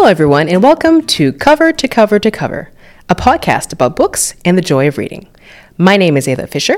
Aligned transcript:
Hello, 0.00 0.08
everyone, 0.08 0.48
and 0.48 0.62
welcome 0.62 1.04
to 1.06 1.32
Cover 1.32 1.72
to 1.72 1.88
Cover 1.88 2.20
to 2.20 2.30
Cover, 2.30 2.70
a 3.08 3.16
podcast 3.16 3.72
about 3.72 3.96
books 3.96 4.32
and 4.44 4.56
the 4.56 4.62
joy 4.62 4.86
of 4.86 4.96
reading. 4.96 5.28
My 5.76 5.96
name 5.96 6.16
is 6.16 6.28
Ayla 6.28 6.48
Fisher, 6.48 6.76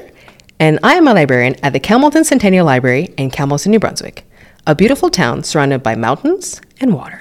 and 0.59 0.79
I 0.83 0.95
am 0.95 1.07
a 1.07 1.13
librarian 1.13 1.55
at 1.63 1.75
the 1.75 1.81
Campbellton 1.81 2.25
Centennial 2.25 2.65
Library 2.65 3.13
in 3.19 3.31
Campbellton, 3.31 3.67
New 3.67 3.79
Brunswick, 3.79 4.27
a 4.67 4.75
beautiful 4.75 5.11
town 5.11 5.45
surrounded 5.45 5.83
by 5.83 5.97
mountains 5.97 6.63
and 6.81 6.95
water. 6.95 7.21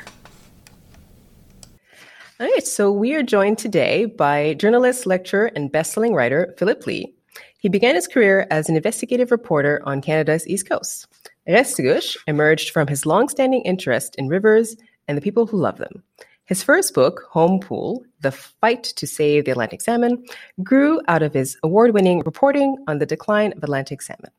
All 2.39 2.47
right, 2.47 2.66
so 2.66 2.93
we 2.93 3.14
are 3.16 3.21
joined 3.21 3.57
today 3.57 4.06
by 4.06 4.54
journalist, 4.54 5.06
lecturer, 5.06 5.52
and 5.54 5.70
best-selling 5.70 6.14
writer 6.14 6.56
Philip 6.57 6.88
Lee. 6.88 7.14
He 7.57 7.68
began 7.68 7.96
his 7.96 8.07
career 8.07 8.47
as 8.50 8.70
an 8.70 8.78
investigative 8.78 9.32
reporter 9.32 9.82
on 9.84 10.02
Canada's 10.02 10.47
East 10.47 10.70
Coast. 10.70 11.07
Restigouche 11.46 12.16
emerged 12.25 12.70
from 12.70 12.88
his 12.88 13.06
long-standing 13.06 13.64
interest 13.64 14.16
in 14.16 14.29
rivers 14.29 14.78
and 15.10 15.18
the 15.18 15.22
people 15.22 15.48
who 15.48 15.58
love 15.58 15.80
them. 15.80 16.04
His 16.46 16.64
first 16.64 16.94
book, 16.94 17.24
Home 17.32 17.60
Pool 17.60 18.06
The 18.22 18.32
Fight 18.32 18.84
to 18.84 19.06
Save 19.06 19.46
the 19.46 19.52
Atlantic 19.52 19.82
Salmon, 19.82 20.24
grew 20.64 21.02
out 21.08 21.24
of 21.24 21.34
his 21.34 21.58
award 21.64 21.94
winning 21.94 22.20
reporting 22.26 22.78
on 22.88 23.00
the 23.00 23.06
decline 23.06 23.52
of 23.54 23.64
Atlantic 23.64 24.02
salmon. 24.02 24.32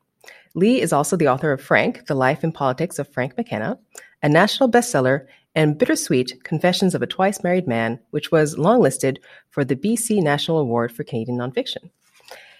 Lee 0.55 0.81
is 0.81 0.91
also 0.91 1.15
the 1.15 1.27
author 1.27 1.51
of 1.51 1.61
Frank, 1.61 2.07
The 2.07 2.15
Life 2.15 2.43
and 2.43 2.53
Politics 2.53 2.99
of 2.99 3.07
Frank 3.07 3.37
McKenna, 3.37 3.77
a 4.23 4.29
national 4.29 4.69
bestseller, 4.69 5.27
and 5.55 5.77
Bittersweet 5.77 6.43
Confessions 6.43 6.95
of 6.95 7.01
a 7.01 7.07
Twice 7.07 7.43
Married 7.43 7.67
Man, 7.67 7.99
which 8.11 8.31
was 8.31 8.55
longlisted 8.55 9.17
for 9.49 9.65
the 9.65 9.75
BC 9.75 10.21
National 10.21 10.59
Award 10.59 10.91
for 10.91 11.03
Canadian 11.03 11.37
Nonfiction. 11.37 11.89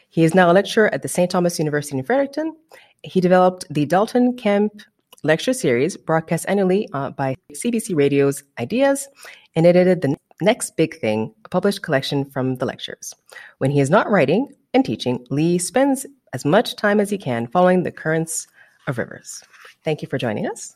He 0.09 0.25
is 0.25 0.35
now 0.35 0.51
a 0.51 0.53
lecturer 0.53 0.93
at 0.93 1.01
the 1.01 1.07
St. 1.07 1.31
Thomas 1.31 1.57
University 1.59 1.97
in 1.97 2.03
Fredericton. 2.03 2.55
He 3.03 3.21
developed 3.21 3.65
the 3.69 3.85
Dalton 3.85 4.35
Camp 4.35 4.81
lecture 5.23 5.53
series 5.53 5.97
broadcast 5.97 6.45
annually 6.47 6.89
uh, 6.93 7.11
by 7.11 7.35
CBC 7.53 7.95
Radio's 7.95 8.43
Ideas 8.59 9.07
and 9.55 9.65
edited 9.65 10.01
The 10.01 10.15
Next 10.41 10.75
Big 10.75 10.99
Thing, 10.99 11.33
a 11.45 11.49
published 11.49 11.83
collection 11.83 12.25
from 12.25 12.55
the 12.55 12.65
lectures. 12.65 13.13
When 13.59 13.71
he 13.71 13.79
is 13.79 13.89
not 13.89 14.09
writing 14.09 14.53
and 14.73 14.83
teaching, 14.83 15.25
Lee 15.29 15.57
spends 15.57 16.05
as 16.33 16.45
much 16.45 16.75
time 16.75 16.99
as 16.99 17.09
he 17.09 17.17
can 17.17 17.47
following 17.47 17.83
the 17.83 17.91
currents 17.91 18.47
of 18.87 18.97
rivers. 18.97 19.43
Thank 19.83 20.01
you 20.01 20.07
for 20.07 20.17
joining 20.17 20.47
us. 20.47 20.75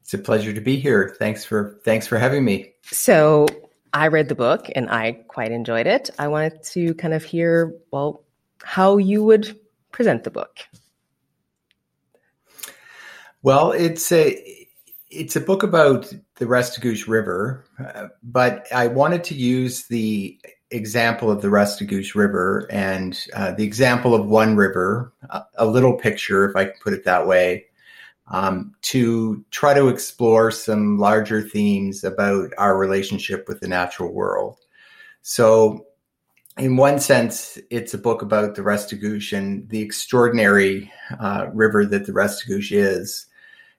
It's 0.00 0.12
a 0.12 0.18
pleasure 0.18 0.52
to 0.52 0.60
be 0.60 0.76
here. 0.76 1.16
Thanks 1.18 1.46
for 1.46 1.80
thanks 1.82 2.06
for 2.06 2.18
having 2.18 2.44
me. 2.44 2.74
So, 2.82 3.46
I 3.94 4.08
read 4.08 4.28
the 4.28 4.34
book 4.34 4.68
and 4.74 4.90
I 4.90 5.12
quite 5.28 5.50
enjoyed 5.50 5.86
it. 5.86 6.10
I 6.18 6.28
wanted 6.28 6.62
to 6.64 6.94
kind 6.94 7.14
of 7.14 7.24
hear, 7.24 7.72
well, 7.90 8.24
how 8.62 8.98
you 8.98 9.22
would 9.24 9.58
present 9.92 10.24
the 10.24 10.30
book. 10.30 10.58
Well, 13.44 13.72
it's 13.72 14.10
a 14.10 14.66
it's 15.10 15.36
a 15.36 15.40
book 15.40 15.62
about 15.62 16.10
the 16.36 16.46
Restigouche 16.46 17.06
River, 17.06 17.66
uh, 17.78 18.08
but 18.22 18.66
I 18.72 18.86
wanted 18.86 19.22
to 19.24 19.34
use 19.34 19.82
the 19.82 20.40
example 20.70 21.30
of 21.30 21.42
the 21.42 21.48
Restigouche 21.48 22.14
River 22.14 22.66
and 22.70 23.22
uh, 23.34 23.52
the 23.52 23.62
example 23.62 24.14
of 24.14 24.24
one 24.24 24.56
river, 24.56 25.12
a, 25.28 25.42
a, 25.56 25.66
little 25.66 25.92
picture, 25.92 26.48
if 26.48 26.56
I 26.56 26.64
can 26.64 26.72
put 26.82 26.94
it 26.94 27.04
that 27.04 27.26
way, 27.26 27.66
um, 28.28 28.74
to 28.80 29.44
try 29.50 29.74
to 29.74 29.88
explore 29.88 30.50
some 30.50 30.96
larger 30.96 31.42
themes 31.42 32.02
about 32.02 32.48
our 32.56 32.78
relationship 32.78 33.46
with 33.46 33.60
the 33.60 33.68
natural 33.68 34.10
world. 34.10 34.56
So, 35.20 35.84
in 36.56 36.78
one 36.78 36.98
sense, 36.98 37.58
it's 37.68 37.92
a 37.92 37.98
book 37.98 38.22
about 38.22 38.54
the 38.54 38.62
Restigouche 38.62 39.36
and 39.36 39.68
the 39.68 39.82
extraordinary 39.82 40.90
uh, 41.20 41.48
river 41.52 41.84
that 41.84 42.06
the 42.06 42.12
Restigouche 42.12 42.72
is. 42.72 43.26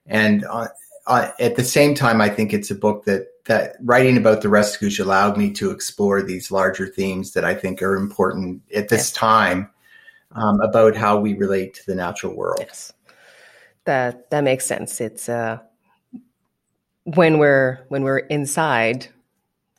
And 0.08 0.44
uh, 0.44 0.68
uh, 1.06 1.30
at 1.38 1.56
the 1.56 1.64
same 1.64 1.94
time, 1.94 2.20
I 2.20 2.28
think 2.28 2.52
it's 2.52 2.70
a 2.70 2.74
book 2.74 3.04
that 3.04 3.28
that 3.46 3.76
writing 3.80 4.16
about 4.16 4.42
the 4.42 4.48
Restigouche 4.48 4.98
allowed 4.98 5.36
me 5.36 5.52
to 5.52 5.70
explore 5.70 6.20
these 6.20 6.50
larger 6.50 6.86
themes 6.86 7.32
that 7.32 7.44
I 7.44 7.54
think 7.54 7.80
are 7.80 7.94
important 7.96 8.62
at 8.74 8.88
this 8.88 9.10
yes. 9.10 9.12
time 9.12 9.70
um, 10.32 10.60
about 10.60 10.96
how 10.96 11.18
we 11.18 11.34
relate 11.34 11.74
to 11.74 11.86
the 11.86 11.94
natural 11.94 12.34
world. 12.34 12.58
Yes, 12.60 12.92
that 13.84 14.30
that 14.30 14.42
makes 14.42 14.66
sense. 14.66 15.00
It's 15.00 15.28
uh, 15.28 15.58
when 17.04 17.38
we're 17.38 17.84
when 17.88 18.02
we're 18.02 18.18
inside, 18.18 19.06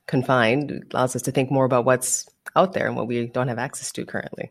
confined, 0.08 0.72
it 0.72 0.94
allows 0.94 1.16
us 1.16 1.22
to 1.24 1.32
think 1.32 1.52
more 1.52 1.66
about 1.66 1.86
what's 1.86 2.30
out 2.56 2.74
there 2.74 2.88
and 2.88 2.96
what 2.96 3.08
we 3.08 3.28
don't 3.28 3.50
have 3.50 3.60
access 3.60 3.92
to 3.92 4.06
currently. 4.06 4.50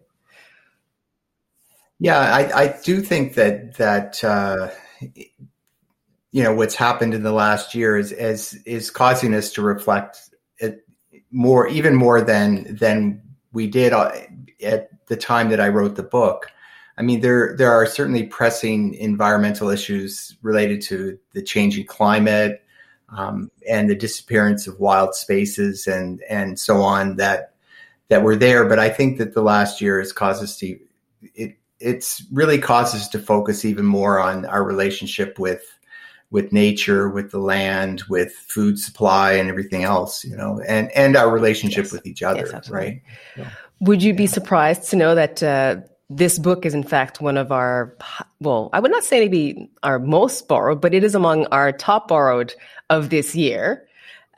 Yeah, 1.98 2.18
I, 2.18 2.64
I 2.64 2.80
do 2.84 3.00
think 3.00 3.34
that 3.34 3.76
that. 3.76 4.22
Uh, 4.22 4.70
you 6.32 6.42
know 6.42 6.54
what's 6.54 6.74
happened 6.74 7.14
in 7.14 7.22
the 7.22 7.32
last 7.32 7.74
year 7.74 7.96
is 7.96 8.12
is 8.12 8.54
is 8.66 8.90
causing 8.90 9.34
us 9.34 9.52
to 9.52 9.62
reflect 9.62 10.18
it 10.58 10.86
more 11.30 11.68
even 11.68 11.94
more 11.94 12.20
than 12.20 12.76
than 12.76 13.22
we 13.52 13.66
did 13.66 13.92
uh, 13.92 14.12
at 14.62 14.90
the 15.06 15.16
time 15.16 15.48
that 15.50 15.60
I 15.60 15.68
wrote 15.68 15.96
the 15.96 16.02
book. 16.02 16.48
I 16.98 17.02
mean, 17.02 17.20
there 17.20 17.54
there 17.56 17.72
are 17.72 17.86
certainly 17.86 18.24
pressing 18.24 18.94
environmental 18.94 19.68
issues 19.68 20.36
related 20.42 20.80
to 20.82 21.18
the 21.32 21.42
changing 21.42 21.86
climate 21.86 22.62
um, 23.10 23.50
and 23.68 23.88
the 23.88 23.94
disappearance 23.94 24.66
of 24.66 24.80
wild 24.80 25.14
spaces 25.14 25.86
and 25.86 26.22
and 26.28 26.58
so 26.58 26.82
on 26.82 27.16
that 27.16 27.54
that 28.08 28.22
were 28.22 28.36
there. 28.36 28.64
But 28.68 28.78
I 28.78 28.88
think 28.88 29.18
that 29.18 29.34
the 29.34 29.42
last 29.42 29.80
year 29.80 29.98
has 29.98 30.12
caused 30.12 30.42
us 30.42 30.56
to 30.58 30.78
it 31.34 31.56
it's 31.78 32.22
really 32.32 32.58
caused 32.58 32.96
us 32.96 33.08
to 33.10 33.18
focus 33.18 33.64
even 33.64 33.84
more 33.84 34.18
on 34.18 34.46
our 34.46 34.64
relationship 34.64 35.38
with 35.38 35.78
with 36.30 36.52
nature, 36.52 37.08
with 37.08 37.30
the 37.30 37.38
land, 37.38 38.02
with 38.08 38.32
food 38.32 38.78
supply 38.78 39.32
and 39.32 39.48
everything 39.48 39.84
else, 39.84 40.24
you 40.24 40.36
know, 40.36 40.60
and, 40.66 40.90
and 40.92 41.16
our 41.16 41.30
relationship 41.30 41.84
yes. 41.84 41.92
with 41.92 42.06
each 42.06 42.22
other, 42.22 42.48
yes, 42.52 42.68
right? 42.68 43.02
Yeah. 43.36 43.50
Would 43.80 44.02
you 44.02 44.12
be 44.12 44.26
surprised 44.26 44.90
to 44.90 44.96
know 44.96 45.14
that 45.14 45.42
uh, 45.42 45.76
this 46.10 46.38
book 46.38 46.66
is 46.66 46.74
in 46.74 46.82
fact 46.82 47.20
one 47.20 47.36
of 47.36 47.52
our, 47.52 47.96
well, 48.40 48.70
I 48.72 48.80
would 48.80 48.90
not 48.90 49.04
say 49.04 49.20
maybe 49.20 49.70
our 49.82 49.98
most 49.98 50.48
borrowed, 50.48 50.80
but 50.80 50.94
it 50.94 51.04
is 51.04 51.14
among 51.14 51.46
our 51.46 51.72
top 51.72 52.08
borrowed 52.08 52.54
of 52.90 53.10
this 53.10 53.34
year. 53.34 53.86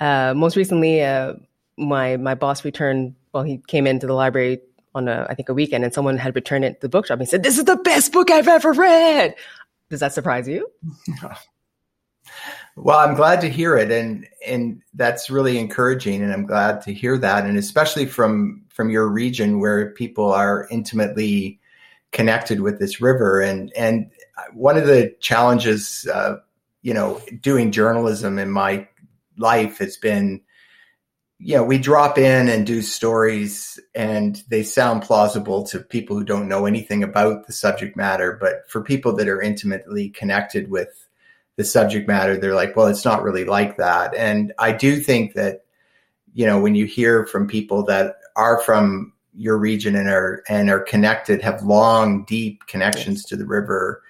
Uh, 0.00 0.34
most 0.36 0.56
recently, 0.56 1.02
uh, 1.02 1.34
my 1.76 2.16
my 2.16 2.34
boss 2.34 2.64
returned. 2.64 3.14
Well, 3.32 3.42
he 3.42 3.58
came 3.66 3.86
into 3.86 4.06
the 4.06 4.14
library 4.14 4.60
on 4.94 5.08
a 5.08 5.26
I 5.28 5.34
think 5.34 5.48
a 5.48 5.54
weekend, 5.54 5.84
and 5.84 5.92
someone 5.92 6.16
had 6.16 6.34
returned 6.34 6.64
it 6.64 6.74
to 6.74 6.80
the 6.82 6.88
bookshop. 6.88 7.18
He 7.18 7.26
said, 7.26 7.42
"This 7.42 7.58
is 7.58 7.64
the 7.64 7.76
best 7.76 8.12
book 8.12 8.30
I've 8.30 8.48
ever 8.48 8.72
read." 8.72 9.34
Does 9.90 10.00
that 10.00 10.12
surprise 10.12 10.46
you? 10.46 10.70
Well, 12.76 12.98
I'm 12.98 13.14
glad 13.14 13.40
to 13.40 13.48
hear 13.48 13.76
it, 13.76 13.90
and 13.90 14.26
and 14.46 14.82
that's 14.94 15.30
really 15.30 15.58
encouraging, 15.58 16.22
and 16.22 16.32
I'm 16.32 16.46
glad 16.46 16.80
to 16.82 16.92
hear 16.92 17.18
that, 17.18 17.44
and 17.44 17.58
especially 17.58 18.06
from 18.06 18.64
from 18.68 18.90
your 18.90 19.08
region 19.08 19.58
where 19.58 19.90
people 19.90 20.32
are 20.32 20.68
intimately 20.70 21.58
connected 22.12 22.60
with 22.60 22.78
this 22.78 23.00
river, 23.00 23.40
and 23.40 23.72
and 23.74 24.10
one 24.52 24.76
of 24.76 24.86
the 24.86 25.14
challenges, 25.20 26.06
uh, 26.12 26.36
you 26.82 26.94
know, 26.94 27.20
doing 27.40 27.72
journalism 27.72 28.38
in 28.38 28.50
my 28.50 28.86
life 29.36 29.78
has 29.78 29.96
been, 29.96 30.40
you 31.38 31.56
know, 31.56 31.64
we 31.64 31.78
drop 31.78 32.16
in 32.16 32.48
and 32.48 32.64
do 32.64 32.80
stories, 32.82 33.80
and 33.94 34.42
they 34.48 34.62
sound 34.62 35.02
plausible 35.02 35.64
to 35.64 35.80
people 35.80 36.16
who 36.16 36.24
don't 36.24 36.48
know 36.48 36.66
anything 36.66 37.02
about 37.02 37.46
the 37.48 37.52
subject 37.52 37.96
matter, 37.96 38.38
but 38.40 38.68
for 38.70 38.82
people 38.82 39.16
that 39.16 39.28
are 39.28 39.42
intimately 39.42 40.10
connected 40.10 40.70
with 40.70 41.07
the 41.58 41.64
subject 41.64 42.06
matter, 42.06 42.36
they're 42.36 42.54
like, 42.54 42.76
well, 42.76 42.86
it's 42.86 43.04
not 43.04 43.24
really 43.24 43.44
like 43.44 43.76
that. 43.78 44.14
And 44.14 44.52
I 44.60 44.70
do 44.70 45.00
think 45.00 45.34
that, 45.34 45.64
you 46.32 46.46
know, 46.46 46.60
when 46.60 46.76
you 46.76 46.86
hear 46.86 47.26
from 47.26 47.48
people 47.48 47.84
that 47.86 48.14
are 48.36 48.60
from 48.62 49.12
your 49.34 49.58
region 49.58 49.96
and 49.96 50.08
are 50.08 50.44
and 50.48 50.70
are 50.70 50.78
connected, 50.78 51.42
have 51.42 51.64
long, 51.64 52.24
deep 52.26 52.64
connections 52.68 53.24
to 53.24 53.36
the 53.36 53.44
river 53.44 54.04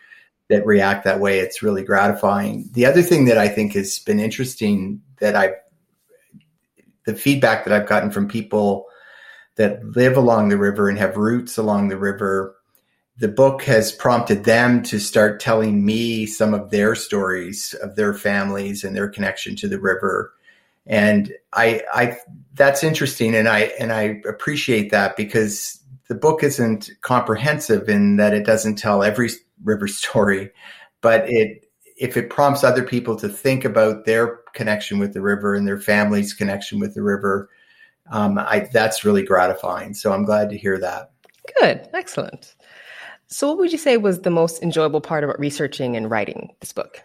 that 0.50 0.67
react 0.67 1.05
that 1.05 1.20
way, 1.20 1.38
it's 1.38 1.62
really 1.62 1.82
gratifying. 1.82 2.69
The 2.72 2.84
other 2.84 3.00
thing 3.00 3.25
that 3.25 3.38
I 3.38 3.49
think 3.49 3.72
has 3.72 3.99
been 3.99 4.20
interesting 4.20 5.00
that 5.19 5.34
I've 5.34 5.55
the 7.06 7.14
feedback 7.14 7.64
that 7.64 7.72
I've 7.72 7.88
gotten 7.88 8.11
from 8.11 8.28
people 8.28 8.84
that 9.56 9.82
live 9.96 10.19
along 10.19 10.50
the 10.50 10.58
river 10.58 10.90
and 10.90 10.99
have 10.99 11.17
roots 11.17 11.56
along 11.56 11.88
the 11.88 11.96
river 11.96 12.57
the 13.19 13.29
book 13.29 13.62
has 13.65 13.91
prompted 13.91 14.44
them 14.44 14.82
to 14.85 15.00
start 15.00 15.41
telling 15.41 15.85
me 15.85 16.25
some 16.25 16.55
of 16.55 16.70
their 16.70 16.94
stories 16.94 17.75
of 17.82 17.97
their 17.97 18.15
families 18.15 18.85
and 18.85 18.94
their 18.94 19.09
connection 19.09 19.56
to 19.56 19.69
the 19.69 19.81
river. 19.81 20.32
And 20.87 21.32
i 21.53 21.82
i 21.93 22.17
that's 22.55 22.82
interesting 22.82 23.35
and 23.35 23.49
i 23.49 23.61
and 23.79 23.93
i 23.93 24.20
appreciate 24.26 24.91
that 24.91 25.17
because 25.17 25.82
the 26.09 26.15
book 26.15 26.43
isn't 26.43 26.91
comprehensive 27.03 27.88
in 27.88 28.17
that 28.17 28.32
it 28.32 28.47
doesn't 28.47 28.76
tell 28.76 29.03
every 29.03 29.31
river 29.65 29.88
story 30.03 30.50
but 31.00 31.29
it 31.29 31.65
if 31.97 32.17
it 32.17 32.31
prompts 32.31 32.62
other 32.62 32.85
people 32.85 33.17
to 33.17 33.29
think 33.29 33.65
about 33.65 34.05
their 34.05 34.38
connection 34.55 34.99
with 34.99 35.12
the 35.12 35.20
river 35.20 35.55
and 35.55 35.67
their 35.67 35.81
family's 35.81 36.32
connection 36.32 36.79
with 36.79 36.94
the 36.94 37.03
river 37.03 37.50
um, 38.11 38.38
I, 38.38 38.67
that's 38.73 39.05
really 39.05 39.23
gratifying. 39.23 39.93
So 39.93 40.12
i'm 40.12 40.25
glad 40.25 40.49
to 40.50 40.56
hear 40.56 40.79
that. 40.79 41.11
Good. 41.61 41.88
Excellent 41.93 42.55
so, 43.28 43.48
what 43.48 43.58
would 43.58 43.72
you 43.72 43.78
say 43.78 43.96
was 43.96 44.20
the 44.20 44.30
most 44.30 44.62
enjoyable 44.62 45.00
part 45.00 45.25
about 45.25 45.38
researching 45.38 45.96
and 45.96 46.10
writing 46.10 46.54
this 46.60 46.72
book? 46.72 47.02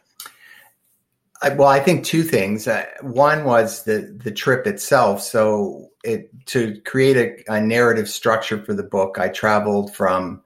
well, 1.51 1.67
I 1.67 1.79
think 1.79 2.05
two 2.05 2.23
things. 2.23 2.67
Uh, 2.67 2.85
one 3.01 3.43
was 3.43 3.83
the 3.83 4.17
the 4.23 4.31
trip 4.31 4.65
itself. 4.65 5.21
So 5.21 5.89
it 6.03 6.29
to 6.47 6.79
create 6.85 7.17
a, 7.17 7.53
a, 7.53 7.61
narrative 7.61 8.09
structure 8.09 8.63
for 8.63 8.73
the 8.73 8.83
book, 8.83 9.17
I 9.19 9.29
traveled 9.29 9.93
from 9.93 10.41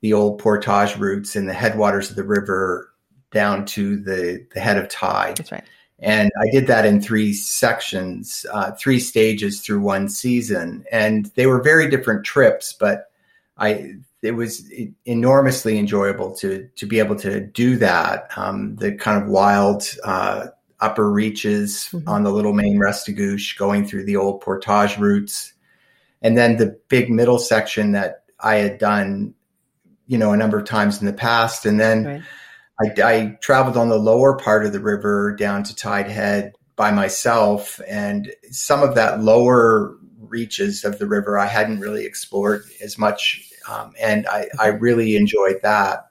the 0.00 0.12
old 0.12 0.40
portage 0.40 0.96
routes 0.96 1.36
in 1.36 1.46
the 1.46 1.52
headwaters 1.52 2.10
of 2.10 2.16
the 2.16 2.24
river 2.24 2.92
down 3.30 3.64
to 3.66 3.96
the 3.96 4.44
the 4.52 4.60
head 4.60 4.78
of 4.78 4.88
tide. 4.88 5.36
That's 5.36 5.52
right. 5.52 5.64
And 6.00 6.32
I 6.36 6.50
did 6.50 6.66
that 6.66 6.84
in 6.84 7.00
three 7.00 7.32
sections, 7.32 8.44
uh, 8.52 8.72
three 8.72 8.98
stages 8.98 9.60
through 9.60 9.80
one 9.80 10.08
season, 10.08 10.84
and 10.90 11.26
they 11.36 11.46
were 11.46 11.62
very 11.62 11.88
different 11.88 12.24
trips. 12.24 12.72
But 12.72 13.12
I 13.56 13.94
it 14.22 14.32
was 14.32 14.70
enormously 15.04 15.78
enjoyable 15.78 16.34
to 16.36 16.68
to 16.76 16.86
be 16.86 16.98
able 16.98 17.16
to 17.16 17.40
do 17.40 17.76
that. 17.78 18.30
Um, 18.36 18.76
the 18.76 18.92
kind 18.92 19.22
of 19.22 19.28
wild 19.28 19.84
uh, 20.04 20.46
upper 20.80 21.10
reaches 21.10 21.88
mm-hmm. 21.92 22.08
on 22.08 22.22
the 22.22 22.30
Little 22.30 22.52
Main 22.52 22.78
Restigouche, 22.78 23.58
going 23.58 23.84
through 23.84 24.04
the 24.04 24.16
old 24.16 24.40
portage 24.40 24.96
routes, 24.98 25.52
and 26.22 26.38
then 26.38 26.56
the 26.56 26.78
big 26.88 27.10
middle 27.10 27.38
section 27.38 27.92
that 27.92 28.24
I 28.38 28.56
had 28.56 28.78
done, 28.78 29.34
you 30.06 30.18
know, 30.18 30.32
a 30.32 30.36
number 30.36 30.58
of 30.58 30.66
times 30.66 31.00
in 31.00 31.06
the 31.06 31.12
past, 31.12 31.66
and 31.66 31.78
then. 31.78 32.04
Right. 32.04 32.22
I, 32.80 33.02
I 33.04 33.38
traveled 33.42 33.76
on 33.76 33.90
the 33.90 33.98
lower 33.98 34.36
part 34.36 34.64
of 34.64 34.72
the 34.72 34.80
river 34.80 35.36
down 35.36 35.62
to 35.64 35.76
Tide 35.76 36.08
Head 36.08 36.54
by 36.74 36.90
myself, 36.90 37.80
and 37.86 38.32
some 38.50 38.82
of 38.82 38.94
that 38.94 39.22
lower 39.22 39.94
reaches 40.18 40.82
of 40.82 40.98
the 40.98 41.06
river 41.06 41.38
I 41.38 41.46
hadn't 41.46 41.80
really 41.80 42.06
explored 42.06 42.64
as 42.82 42.98
much 42.98 43.51
um, 43.68 43.92
and 44.00 44.26
I, 44.28 44.46
I 44.58 44.68
really 44.68 45.16
enjoyed 45.16 45.60
that. 45.62 46.06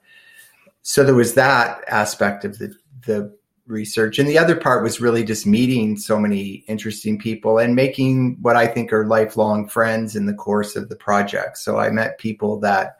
So 0.82 1.04
there 1.04 1.14
was 1.14 1.34
that 1.34 1.82
aspect 1.88 2.44
of 2.44 2.58
the 2.58 2.74
the 3.06 3.36
research, 3.66 4.18
and 4.18 4.28
the 4.28 4.38
other 4.38 4.56
part 4.56 4.82
was 4.82 5.00
really 5.00 5.24
just 5.24 5.46
meeting 5.46 5.96
so 5.96 6.18
many 6.18 6.64
interesting 6.66 7.18
people 7.18 7.58
and 7.58 7.76
making 7.76 8.36
what 8.40 8.56
I 8.56 8.66
think 8.66 8.92
are 8.92 9.06
lifelong 9.06 9.68
friends 9.68 10.16
in 10.16 10.26
the 10.26 10.34
course 10.34 10.76
of 10.76 10.88
the 10.88 10.96
project. 10.96 11.58
So 11.58 11.78
I 11.78 11.90
met 11.90 12.18
people 12.18 12.58
that 12.60 12.98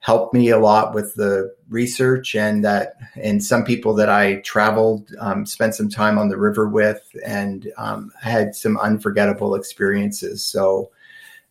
helped 0.00 0.32
me 0.32 0.48
a 0.48 0.58
lot 0.58 0.94
with 0.94 1.14
the 1.14 1.54
research 1.68 2.34
and 2.34 2.64
that 2.64 2.94
and 3.16 3.44
some 3.44 3.64
people 3.64 3.94
that 3.94 4.08
i 4.08 4.36
traveled 4.36 5.10
um, 5.20 5.46
spent 5.46 5.74
some 5.74 5.88
time 5.88 6.18
on 6.18 6.28
the 6.28 6.38
river 6.38 6.68
with 6.68 7.14
and 7.24 7.70
um, 7.76 8.10
had 8.20 8.54
some 8.54 8.78
unforgettable 8.78 9.54
experiences 9.54 10.42
so 10.42 10.90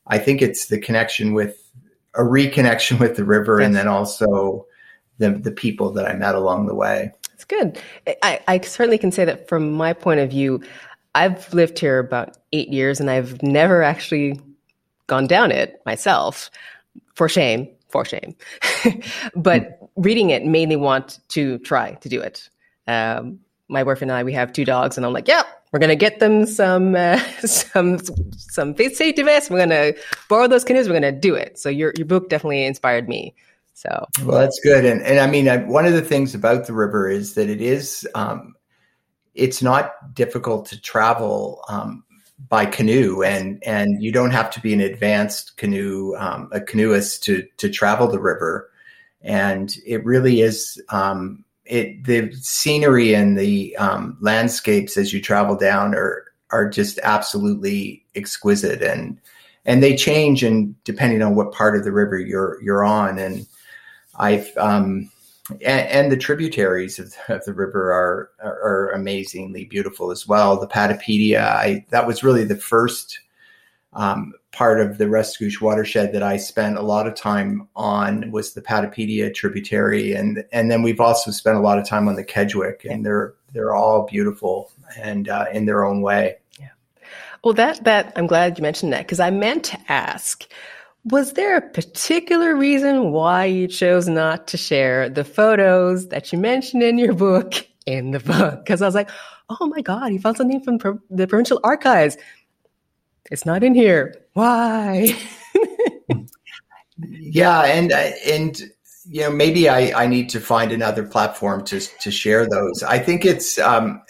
i 0.07 0.18
think 0.18 0.42
it's 0.42 0.66
the 0.68 0.80
connection 0.80 1.34
with 1.34 1.58
a 2.19 2.24
reconnection 2.24 3.00
with 3.00 3.16
the 3.16 3.24
river 3.24 3.60
yes. 3.60 3.68
and 3.68 3.75
then 3.75 3.88
also 3.88 4.66
the, 5.18 5.31
the 5.31 5.51
people 5.51 5.92
that 5.94 6.06
I 6.06 6.13
met 6.13 6.36
along 6.36 6.68
the 6.68 6.75
way. 6.75 7.12
It's 7.33 7.45
good. 7.45 7.80
I, 8.21 8.42
I 8.48 8.60
certainly 8.62 8.98
can 8.98 9.12
say 9.12 9.25
that 9.25 9.48
from 9.48 9.71
my 9.71 9.94
point 9.94 10.19
of 10.19 10.30
view, 10.30 10.62
I've 11.16 11.54
lived 11.54 11.80
here 11.80 12.00
about 12.00 12.38
eight 12.51 12.69
years 12.69 13.00
and 13.00 13.10
I've 13.10 13.42
never 13.42 13.81
actually 13.81 14.39
gone 15.07 15.27
down 15.27 15.51
it 15.51 15.81
myself 15.86 16.51
for 17.16 17.30
shame, 17.30 17.68
for 17.89 18.06
shame. 18.06 18.36
but 19.36 19.81
mm. 19.81 19.89
reading 19.95 20.30
it 20.30 20.45
made 20.45 20.69
me 20.69 20.75
want 20.75 21.19
to 21.30 21.57
try 21.60 21.94
to 21.94 22.10
do 22.10 22.22
it. 22.22 22.50
Um, 22.88 23.39
my 23.69 23.83
boyfriend 23.83 24.12
and 24.12 24.18
I, 24.18 24.24
we 24.24 24.33
have 24.33 24.51
two 24.51 24.66
dogs, 24.66 24.98
and 24.98 25.06
I'm 25.06 25.13
like, 25.13 25.27
yep, 25.27 25.45
we're 25.71 25.80
gonna 25.80 25.95
get 25.95 26.19
them 26.19 26.45
some 26.45 26.95
uh, 26.95 27.19
some 27.45 28.00
some 28.38 28.74
face 28.74 28.98
safety 28.98 29.21
vests. 29.21 29.50
We're 29.50 29.60
gonna 29.60 29.94
borrow 30.27 30.48
those 30.48 30.63
canoes. 30.63 30.88
We're 30.88 30.95
gonna 30.95 31.12
do 31.12 31.36
it. 31.36 31.60
So 31.60 31.69
your 31.69 31.94
your 31.95 32.06
book 32.06 32.30
definitely 32.30 32.66
inspired 32.66 33.07
me. 33.07 33.36
So 33.74 34.07
well, 34.25 34.39
that's 34.39 34.60
good. 34.60 34.83
And 34.83 35.01
and 35.04 35.19
I 35.19 35.27
mean, 35.27 35.48
I, 35.48 35.57
one 35.57 35.86
of 35.86 35.94
the 35.94 36.01
things 36.01 36.36
about 36.36 36.68
the 36.68 36.74
river 36.74 37.10
is 37.10 37.36
that 37.36 37.50
it 37.50 37.62
is 37.62 38.07
um, 38.16 38.56
it's 39.36 39.62
not 39.62 40.13
difficult 40.13 40.65
to 40.68 40.81
travel 40.81 41.63
um, 41.69 42.04
by 42.50 42.65
canoe, 42.65 43.22
and 43.24 43.63
and 43.63 44.04
you 44.04 44.12
don't 44.12 44.31
have 44.31 44.50
to 44.51 44.60
be 44.60 44.74
an 44.74 44.81
advanced 44.81 45.56
canoe 45.57 46.15
um, 46.18 46.50
a 46.51 46.60
canoeist 46.60 47.24
to 47.24 47.48
to 47.57 47.69
travel 47.69 48.07
the 48.07 48.19
river. 48.19 48.69
And 49.22 49.75
it 49.86 50.04
really 50.06 50.42
is 50.42 50.81
um, 50.89 51.44
it 51.69 52.04
the 52.04 52.31
scenery 52.33 53.13
and 53.13 53.38
the 53.38 53.75
um, 53.77 54.18
landscapes 54.19 54.98
as 54.98 55.13
you 55.13 55.21
travel 55.21 55.56
down 55.56 55.95
are 55.95 56.25
are 56.51 56.68
just 56.68 57.00
absolutely 57.04 58.04
exquisite 58.16 58.81
and 58.81 59.19
and 59.66 59.83
they 59.83 59.95
change 59.95 60.44
and 60.44 60.75
depending 60.83 61.21
on 61.21 61.36
what 61.36 61.51
part 61.51 61.75
of 61.75 61.83
the 61.83 61.92
river 61.92 62.18
you're 62.18 62.62
you're 62.62 62.83
on 62.83 63.19
and 63.19 63.45
I've 64.16 64.51
um, 64.57 65.10
and, 65.62 65.88
and, 65.88 66.12
the 66.12 66.18
tributaries 66.18 67.00
of, 67.00 67.16
of 67.30 67.44
the 67.45 67.54
river 67.54 67.92
are, 67.92 68.30
are, 68.44 68.62
are 68.62 68.92
amazingly 68.92 69.65
beautiful 69.65 70.12
as 70.12 70.27
well. 70.27 70.60
The 70.60 70.68
Patapedia, 70.68 71.42
I 71.42 71.86
that 71.89 72.06
was 72.06 72.24
really 72.24 72.44
the 72.44 72.56
first 72.56 73.19
um, 73.94 74.33
part 74.51 74.80
of 74.80 74.98
the 74.98 75.06
Restigouche 75.06 75.62
watershed 75.62 76.12
that 76.13 76.24
I 76.24 76.38
spent 76.38 76.78
a 76.78 76.81
lot 76.81 77.07
of 77.07 77.16
time 77.16 77.68
on 77.75 78.31
was 78.31 78.54
the 78.54 78.62
Patapedia 78.62 79.34
tributary, 79.34 80.13
and 80.13 80.44
and 80.51 80.72
then 80.72 80.81
we've 80.81 81.00
also 81.00 81.31
spent 81.31 81.57
a 81.57 81.62
lot 81.62 81.78
of 81.78 81.88
time 81.88 82.07
on 82.07 82.16
the 82.16 82.24
Kedgwick, 82.24 82.90
and 82.90 83.06
they're 83.06 83.34
they're 83.54 83.75
all 83.75 84.06
beautiful 84.06 84.72
and 84.98 85.30
uh, 85.30 85.46
in 85.54 85.66
their 85.66 85.86
own 85.86 86.01
way. 86.01 86.38
Yeah. 86.60 86.69
Well, 87.44 87.54
that 87.54 87.84
that 87.84 88.13
I'm 88.16 88.28
glad 88.28 88.57
you 88.57 88.62
mentioned 88.62 88.94
that 88.94 89.06
because 89.06 89.19
I 89.19 89.30
meant 89.30 89.66
to 89.66 89.80
ask. 89.88 90.46
Was 91.06 91.34
there 91.34 91.56
a 91.56 91.62
particular 91.62 92.56
reason 92.56 93.12
why 93.12 93.46
you 93.46 93.68
chose 93.68 94.10
not 94.10 94.48
to 94.50 94.57
share 94.57 95.10
the 95.10 95.24
photos 95.24 96.10
that 96.10 96.34
you 96.34 96.38
mentioned 96.38 96.84
in 96.84 97.00
your 97.00 97.13
book 97.13 97.54
in 97.86 98.12
the 98.12 98.19
book? 98.19 98.66
Because 98.66 98.81
I 98.81 98.86
was 98.86 98.96
like, 98.96 99.10
oh 99.50 99.68
my 99.68 99.81
God, 99.81 100.12
he 100.12 100.18
found 100.18 100.38
something 100.38 100.62
from 100.62 100.78
pro- 100.78 101.00
the 101.10 101.25
provincial 101.25 101.60
archives. 101.63 102.18
It's 103.31 103.45
not 103.45 103.63
in 103.63 103.74
here. 103.75 104.16
Why? 104.33 105.16
yeah, 106.98 107.62
and 107.62 107.92
and 107.92 108.62
you 109.06 109.21
know 109.21 109.31
maybe 109.31 109.69
I, 109.69 110.04
I 110.04 110.07
need 110.07 110.30
to 110.30 110.39
find 110.39 110.71
another 110.71 111.04
platform 111.04 111.63
to 111.66 111.80
to 111.80 112.12
share 112.12 112.48
those. 112.48 112.83
I 112.83 113.00
think 113.00 113.25
it's 113.25 113.60
um, 113.60 114.01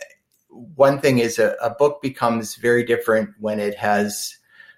one 0.76 1.00
thing 1.00 1.20
is 1.20 1.40
a, 1.40 1.56
a 1.62 1.72
book 1.72 2.02
becomes 2.02 2.56
very 2.56 2.84
different 2.84 3.30
when 3.40 3.60
it 3.60 3.76
has 3.76 4.38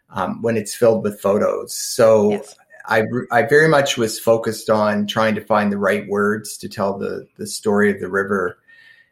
um, 0.09 0.41
when 0.41 0.57
it's 0.57 0.75
filled 0.75 1.03
with 1.03 1.21
photos. 1.21 1.75
So 1.75 2.31
yes. 2.31 2.55
I 2.85 3.03
I 3.31 3.43
very 3.43 3.67
much 3.67 3.97
was 3.97 4.19
focused 4.19 4.69
on 4.69 5.07
trying 5.07 5.35
to 5.35 5.41
find 5.41 5.71
the 5.71 5.77
right 5.77 6.07
words 6.07 6.57
to 6.57 6.69
tell 6.69 6.97
the 6.97 7.27
the 7.37 7.47
story 7.47 7.91
of 7.91 7.99
the 7.99 8.09
river, 8.09 8.59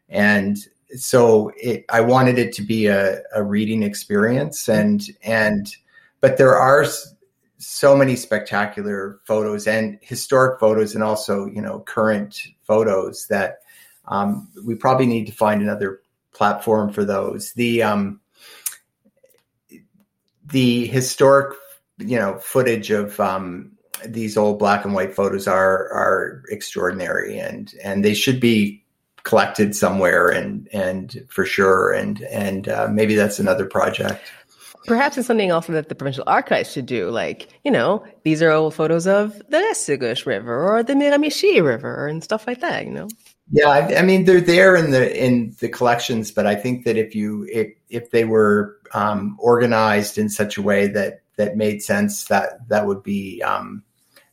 and 0.09 0.57
so 0.95 1.51
it, 1.57 1.85
I 1.89 2.01
wanted 2.01 2.37
it 2.39 2.53
to 2.53 2.61
be 2.61 2.87
a, 2.87 3.21
a 3.33 3.43
reading 3.43 3.83
experience 3.83 4.67
and 4.67 5.03
and 5.23 5.75
but 6.21 6.37
there 6.37 6.55
are 6.55 6.85
so 7.57 7.95
many 7.95 8.15
spectacular 8.15 9.19
photos 9.25 9.67
and 9.67 9.99
historic 10.01 10.59
photos 10.59 10.95
and 10.95 11.03
also 11.03 11.45
you 11.45 11.61
know 11.61 11.79
current 11.79 12.41
photos 12.63 13.27
that 13.27 13.59
um, 14.07 14.49
we 14.65 14.75
probably 14.75 15.05
need 15.05 15.27
to 15.27 15.31
find 15.31 15.61
another 15.61 16.01
platform 16.33 16.91
for 16.91 17.05
those. 17.05 17.53
The 17.53 17.83
um, 17.83 18.19
the 20.45 20.87
historic 20.87 21.55
you 21.99 22.17
know 22.17 22.39
footage 22.39 22.91
of 22.91 23.19
um, 23.19 23.71
these 24.05 24.37
old 24.37 24.59
black 24.59 24.85
and 24.85 24.93
white 24.93 25.13
photos 25.13 25.47
are 25.47 25.91
are 25.91 26.43
extraordinary 26.49 27.37
and 27.39 27.73
and 27.83 28.03
they 28.03 28.13
should 28.13 28.39
be 28.39 28.83
collected 29.29 29.75
somewhere 29.75 30.27
and 30.27 30.67
and 30.73 31.25
for 31.29 31.45
sure. 31.45 31.93
And 31.93 32.21
and 32.23 32.67
uh, 32.67 32.87
maybe 32.91 33.15
that's 33.15 33.37
another 33.37 33.65
project. 33.65 34.21
Perhaps 34.85 35.17
it's 35.17 35.27
something 35.27 35.51
also 35.51 35.73
that 35.73 35.87
the 35.87 35.93
provincial 35.93 36.23
archives 36.25 36.71
should 36.71 36.87
do 36.87 37.11
like 37.11 37.47
you 37.63 37.69
know 37.69 38.03
these 38.23 38.41
are 38.41 38.49
old 38.49 38.73
photos 38.73 39.05
of 39.05 39.37
the 39.49 39.57
Restigouche 39.57 40.25
river 40.25 40.67
or 40.67 40.81
the 40.81 40.93
Miramichi 40.93 41.63
river 41.63 42.07
and 42.07 42.23
stuff 42.23 42.47
like 42.47 42.61
that 42.61 42.85
you 42.85 42.91
know? 42.91 43.07
Yeah 43.51 43.67
I, 43.67 43.97
I, 43.97 44.01
mean 44.01 44.25
they're 44.25 44.41
there 44.41 44.75
in 44.75 44.89
the 44.89 45.25
in 45.25 45.55
the 45.59 45.69
collections 45.69 46.31
but 46.31 46.47
i 46.47 46.55
think 46.55 46.85
that 46.85 46.97
if 46.97 47.13
you 47.13 47.45
if 47.51 47.73
if 47.89 48.09
they 48.11 48.23
were 48.23 48.77
um, 48.93 49.37
organized 49.39 50.17
in 50.17 50.29
such 50.29 50.57
a 50.57 50.61
way 50.61 50.87
that 50.87 51.21
that 51.35 51.55
made 51.55 51.83
sense 51.83 52.25
that 52.25 52.67
that 52.69 52.87
would 52.87 53.03
be 53.03 53.43
um, 53.43 53.83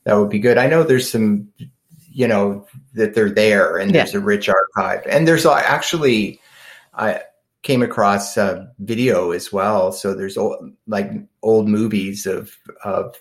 that 0.06 0.14
would 0.14 0.30
be 0.30 0.38
good. 0.38 0.56
I 0.56 0.68
know 0.68 0.84
there's 0.84 1.10
some 1.10 1.48
you 2.16 2.26
know 2.26 2.66
that 2.94 3.14
they're 3.14 3.30
there 3.30 3.76
and 3.76 3.94
yeah. 3.94 4.00
there's 4.00 4.14
a 4.14 4.20
rich 4.20 4.48
archive 4.48 5.02
and 5.06 5.28
there's 5.28 5.44
actually 5.44 6.40
i 6.94 7.20
came 7.62 7.82
across 7.82 8.38
a 8.38 8.66
video 8.78 9.32
as 9.32 9.52
well 9.52 9.92
so 9.92 10.14
there's 10.14 10.38
old, 10.38 10.72
like 10.86 11.10
old 11.42 11.68
movies 11.68 12.24
of 12.24 12.56
of 12.84 13.14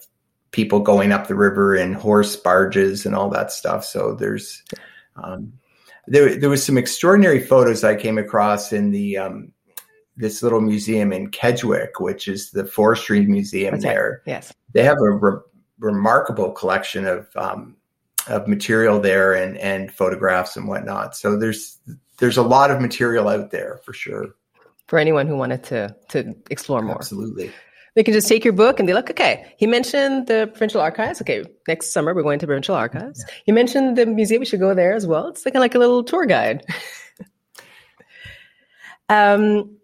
people 0.52 0.80
going 0.80 1.12
up 1.12 1.28
the 1.28 1.36
river 1.36 1.76
in 1.76 1.92
horse 1.92 2.38
barges 2.38 3.06
and 3.06 3.14
all 3.16 3.30
that 3.30 3.52
stuff 3.52 3.84
so 3.84 4.16
there's 4.16 4.64
um, 5.22 5.52
there, 6.08 6.34
there 6.38 6.50
was 6.50 6.64
some 6.64 6.78
extraordinary 6.78 7.42
photos 7.42 7.84
i 7.84 7.96
came 7.96 8.18
across 8.18 8.72
in 8.72 8.92
the 8.92 9.18
um, 9.18 9.52
this 10.18 10.42
little 10.42 10.62
museum 10.62 11.12
in 11.12 11.30
Kedgwick, 11.30 12.00
which 12.00 12.30
is 12.30 12.52
the 12.52 12.64
forestry 12.64 13.26
museum 13.26 13.72
That's 13.72 13.84
there. 13.84 14.22
Right. 14.26 14.36
Yes, 14.36 14.54
they 14.72 14.82
have 14.82 14.96
a 14.98 15.12
re- 15.12 15.42
remarkable 15.78 16.54
collection 16.54 17.06
of 17.06 17.28
um, 17.36 17.76
of 18.28 18.48
material 18.48 19.00
there 19.00 19.34
and 19.34 19.58
and 19.58 19.92
photographs 19.92 20.56
and 20.56 20.68
whatnot. 20.68 21.16
So 21.16 21.38
there's 21.38 21.78
there's 22.18 22.38
a 22.38 22.44
lot 22.44 22.72
of 22.72 22.82
material 22.82 23.28
out 23.28 23.52
there 23.52 23.80
for 23.86 23.94
sure. 23.94 24.36
For 24.88 25.00
anyone 25.00 25.28
who 25.28 25.36
wanted 25.36 25.64
to 25.66 25.96
to 26.10 26.36
explore 26.50 26.82
more, 26.82 26.96
absolutely. 26.96 27.52
They 27.96 28.04
can 28.04 28.14
just 28.14 28.28
take 28.28 28.44
your 28.44 28.54
book 28.54 28.80
and 28.80 28.86
be 28.86 28.94
like, 28.94 29.10
okay, 29.10 29.54
he 29.58 29.68
mentioned 29.68 30.28
the 30.28 30.48
provincial 30.52 30.82
archives. 30.82 31.22
Okay, 31.22 31.46
next 31.66 31.94
summer 31.94 32.14
we're 32.14 32.24
going 32.24 32.40
to 32.40 32.46
provincial 32.46 32.76
archives. 32.76 33.24
Yeah. 33.26 33.34
He 33.46 33.52
mentioned 33.54 33.98
the 33.98 34.06
museum. 34.06 34.42
We 34.42 34.46
should 34.46 34.60
go 34.60 34.74
there 34.74 34.94
as 34.94 35.08
well. 35.08 35.28
It's 35.28 35.46
like, 35.46 35.56
like 35.56 35.76
a 35.76 35.80
little 35.80 36.04
tour 36.04 36.26
guide. 36.26 36.66
um, 39.10 39.78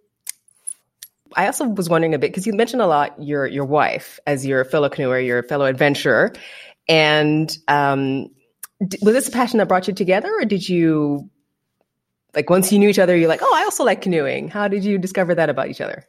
I 1.35 1.45
also 1.45 1.65
was 1.65 1.89
wondering 1.89 2.13
a 2.13 2.19
bit 2.19 2.31
because 2.31 2.45
you 2.45 2.53
mentioned 2.53 2.81
a 2.81 2.87
lot 2.87 3.21
your 3.21 3.47
your 3.47 3.65
wife 3.65 4.19
as 4.27 4.45
your 4.45 4.65
fellow 4.65 4.89
canoeer, 4.89 5.25
your 5.25 5.43
fellow 5.43 5.65
adventurer, 5.65 6.33
and 6.91 7.57
um, 7.69 8.29
was 9.01 9.13
this 9.13 9.29
a 9.29 9.31
passion 9.31 9.59
that 9.59 9.69
brought 9.69 9.87
you 9.87 9.93
together, 9.93 10.29
or 10.37 10.43
did 10.43 10.67
you 10.67 11.29
like 12.35 12.49
once 12.49 12.69
you 12.69 12.79
knew 12.79 12.89
each 12.89 12.99
other, 12.99 13.15
you're 13.15 13.29
like, 13.29 13.41
oh, 13.41 13.53
I 13.55 13.63
also 13.63 13.85
like 13.85 14.01
canoeing. 14.01 14.49
How 14.49 14.67
did 14.67 14.83
you 14.83 14.97
discover 14.97 15.33
that 15.35 15.49
about 15.49 15.69
each 15.69 15.79
other? 15.79 16.05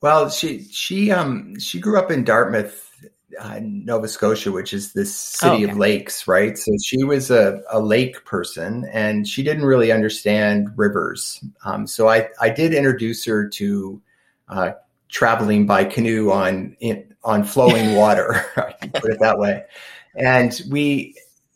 Well, 0.00 0.30
she 0.30 0.62
she 0.70 1.10
um 1.10 1.58
she 1.58 1.78
grew 1.78 1.98
up 1.98 2.10
in 2.10 2.24
Dartmouth, 2.24 2.90
uh, 3.38 3.60
Nova 3.60 4.08
Scotia, 4.08 4.50
which 4.50 4.72
is 4.72 4.94
this 4.94 5.14
city 5.14 5.50
oh, 5.50 5.54
okay. 5.56 5.64
of 5.64 5.76
lakes, 5.76 6.26
right? 6.26 6.56
So 6.56 6.72
she 6.82 7.04
was 7.04 7.30
a, 7.30 7.60
a 7.70 7.80
lake 7.80 8.24
person, 8.24 8.88
and 8.92 9.28
she 9.28 9.42
didn't 9.42 9.66
really 9.66 9.92
understand 9.92 10.70
rivers. 10.74 11.44
Um, 11.66 11.86
so 11.86 12.08
I 12.08 12.30
I 12.40 12.48
did 12.48 12.72
introduce 12.72 13.26
her 13.26 13.46
to 13.46 14.00
uh, 14.48 14.72
traveling 15.08 15.66
by 15.66 15.84
canoe 15.84 16.30
on 16.30 16.76
in, 16.80 17.14
on 17.22 17.44
flowing 17.44 17.94
water. 17.96 18.44
Put 18.94 19.10
it 19.10 19.20
that 19.20 19.38
way. 19.38 19.64
And 20.16 20.60
we, 20.70 21.14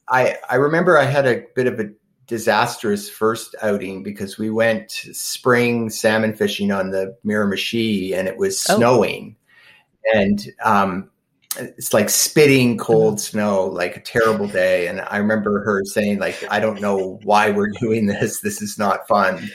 I 0.09 0.37
I 0.49 0.57
remember 0.57 0.99
I 0.99 1.05
had 1.05 1.27
a 1.27 1.45
bit 1.55 1.67
of 1.67 1.79
a 1.79 1.91
disastrous 2.27 3.09
first 3.09 3.57
outing 3.63 4.03
because 4.03 4.39
we 4.39 4.51
went 4.51 4.91
spring 4.91 5.91
salmon 5.91 6.35
fishing 6.35 6.71
on 6.71 6.91
the 6.91 7.17
Miramichi 7.25 8.15
and 8.15 8.29
it 8.29 8.37
was 8.37 8.65
oh. 8.69 8.77
snowing. 8.77 9.35
Oh. 9.37 10.21
And 10.21 10.47
um, 10.65 11.11
it's 11.57 11.93
like 11.93 12.11
spitting 12.11 12.79
cold 12.79 13.15
mm-hmm. 13.15 13.39
snow, 13.39 13.67
like 13.67 13.97
a 13.97 14.01
terrible 14.01 14.47
day. 14.47 14.87
And 14.87 15.01
I 15.01 15.17
remember 15.17 15.65
her 15.65 15.85
saying, 15.85 16.19
like, 16.19 16.45
I 16.51 16.61
don't 16.61 16.81
know 16.81 17.19
why 17.25 17.51
we're 17.51 17.71
doing 17.81 18.07
this. 18.07 18.41
This 18.41 18.63
is 18.63 18.79
not 18.79 19.09
fun. 19.09 19.51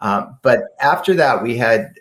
Um, 0.00 0.38
but 0.42 0.60
after 0.80 1.14
that, 1.14 1.42
we 1.42 1.56
had 1.56 1.94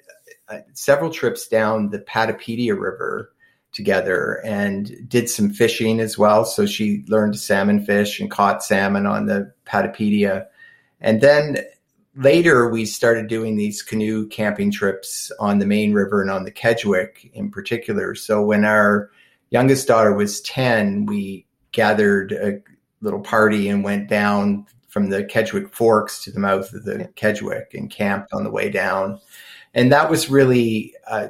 uh, 0.50 0.60
several 0.74 1.10
trips 1.10 1.48
down 1.48 1.90
the 1.90 2.00
Patapedia 2.00 2.80
River 2.80 3.32
together 3.72 4.42
and 4.46 5.10
did 5.10 5.30
some 5.30 5.50
fishing 5.50 6.00
as 6.00 6.18
well. 6.18 6.46
So 6.46 6.66
she 6.66 7.04
learned 7.08 7.34
to 7.34 7.40
salmon 7.40 7.86
fish 7.86 8.20
and 8.20 8.32
caught 8.32 8.64
salmon 8.64 9.06
on 9.06 9.25
the 9.25 9.54
Patapedia. 9.66 10.46
And 11.02 11.20
then 11.20 11.58
later 12.16 12.70
we 12.70 12.86
started 12.86 13.28
doing 13.28 13.58
these 13.58 13.82
canoe 13.82 14.28
camping 14.28 14.72
trips 14.72 15.32
on 15.40 15.60
the 15.60 15.66
main 15.66 15.94
river 15.94 16.22
and 16.22 16.32
on 16.32 16.46
the 16.46 16.52
Kedgwick 16.52 17.32
in 17.34 17.52
particular. 17.52 18.16
So 18.16 18.42
when 18.42 18.64
our 18.64 19.12
youngest 19.50 19.88
daughter 19.88 20.14
was 20.14 20.42
10, 20.42 21.06
we 21.06 21.46
gathered 21.72 22.32
a 22.32 22.62
little 23.02 23.20
party 23.20 23.68
and 23.68 23.84
went 23.84 24.08
down 24.08 24.66
from 24.88 25.10
the 25.10 25.25
Kedgwick 25.25 25.74
Forks 25.74 26.24
to 26.24 26.32
the 26.32 26.40
mouth 26.40 26.74
of 26.74 26.86
the 26.86 27.10
Kedgwick 27.18 27.74
and 27.74 27.92
camped 27.92 28.32
on 28.32 28.46
the 28.46 28.52
way 28.52 28.70
down. 28.70 29.20
And 29.75 29.91
that 29.91 30.10
was 30.10 30.29
really 30.29 30.96
uh, 31.08 31.27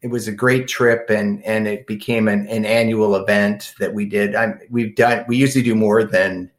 it 0.00 0.08
was 0.08 0.28
a 0.28 0.32
great 0.32 0.68
trip 0.68 1.10
and 1.10 1.44
and 1.44 1.66
it 1.66 1.86
became 1.86 2.28
an, 2.28 2.46
an 2.48 2.64
annual 2.64 3.16
event 3.16 3.74
that 3.78 3.92
we 3.92 4.06
did. 4.06 4.34
I'm, 4.34 4.60
we've 4.70 4.94
done 4.96 5.24
we 5.28 5.36
usually 5.36 5.64
do 5.64 5.74
more 5.74 6.04
than 6.04 6.50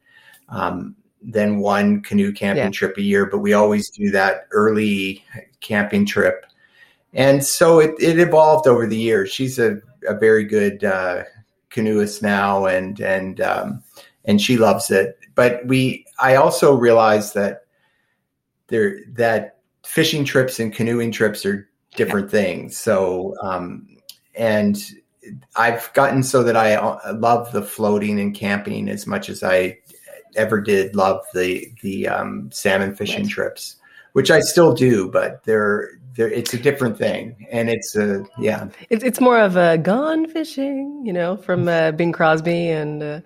um, 0.48 0.96
than 1.22 1.58
one 1.58 2.02
canoe 2.02 2.32
camping 2.32 2.64
yeah. 2.64 2.70
trip 2.70 2.96
a 2.96 3.02
year, 3.02 3.26
but 3.26 3.38
we 3.38 3.52
always 3.52 3.90
do 3.90 4.10
that 4.10 4.46
early 4.52 5.24
camping 5.60 6.06
trip. 6.06 6.46
And 7.12 7.44
so 7.44 7.80
it, 7.80 7.94
it 8.00 8.18
evolved 8.18 8.66
over 8.66 8.86
the 8.86 8.96
years. 8.96 9.32
She's 9.32 9.58
a, 9.58 9.80
a 10.06 10.14
very 10.14 10.44
good 10.44 10.84
uh, 10.84 11.24
canoeist 11.70 12.22
now, 12.22 12.66
and 12.66 13.00
and 13.00 13.40
um, 13.40 13.82
and 14.24 14.40
she 14.40 14.56
loves 14.56 14.90
it. 14.90 15.18
But 15.34 15.66
we, 15.66 16.06
I 16.20 16.36
also 16.36 16.76
realized 16.76 17.34
that 17.34 17.64
there 18.68 19.00
that 19.08 19.58
fishing 19.90 20.24
trips 20.24 20.60
and 20.60 20.72
canoeing 20.72 21.10
trips 21.10 21.44
are 21.44 21.68
different 21.96 22.30
things. 22.30 22.76
So, 22.76 23.34
um, 23.42 23.88
and 24.36 24.80
I've 25.56 25.92
gotten 25.94 26.22
so 26.22 26.44
that 26.44 26.56
I 26.56 26.74
uh, 26.74 27.14
love 27.14 27.50
the 27.52 27.62
floating 27.62 28.20
and 28.20 28.34
camping 28.34 28.88
as 28.88 29.06
much 29.06 29.28
as 29.28 29.42
I 29.42 29.78
ever 30.36 30.60
did 30.60 30.94
love 30.94 31.20
the 31.34 31.72
the 31.82 32.08
um, 32.08 32.50
salmon 32.52 32.94
fishing 32.94 33.24
right. 33.24 33.30
trips, 33.30 33.76
which 34.12 34.30
I 34.30 34.40
still 34.40 34.72
do, 34.72 35.10
but 35.10 35.42
they're 35.44 35.90
it's 36.16 36.54
a 36.54 36.58
different 36.58 36.96
thing, 36.96 37.46
and 37.50 37.68
it's 37.68 37.96
a 37.96 38.24
yeah. 38.38 38.68
It's 38.90 39.02
it's 39.02 39.20
more 39.20 39.40
of 39.40 39.56
a 39.56 39.76
gone 39.76 40.28
fishing, 40.28 41.02
you 41.04 41.12
know, 41.12 41.36
from 41.36 41.66
uh, 41.66 41.92
Bing 41.92 42.12
Crosby, 42.12 42.68
and 42.68 43.02
uh, 43.02 43.20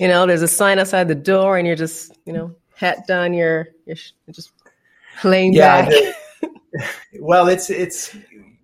you 0.00 0.08
know, 0.08 0.26
there's 0.26 0.42
a 0.42 0.48
sign 0.48 0.78
outside 0.78 1.08
the 1.08 1.14
door, 1.14 1.58
and 1.58 1.66
you're 1.66 1.76
just 1.76 2.16
you 2.24 2.32
know 2.32 2.54
hat 2.74 3.06
done, 3.06 3.34
you're 3.34 3.68
you're 3.86 3.96
just 4.30 4.52
yeah, 5.52 5.82
back. 5.82 5.90
The, 5.90 6.84
well, 7.20 7.48
it's 7.48 7.70
it's 7.70 8.16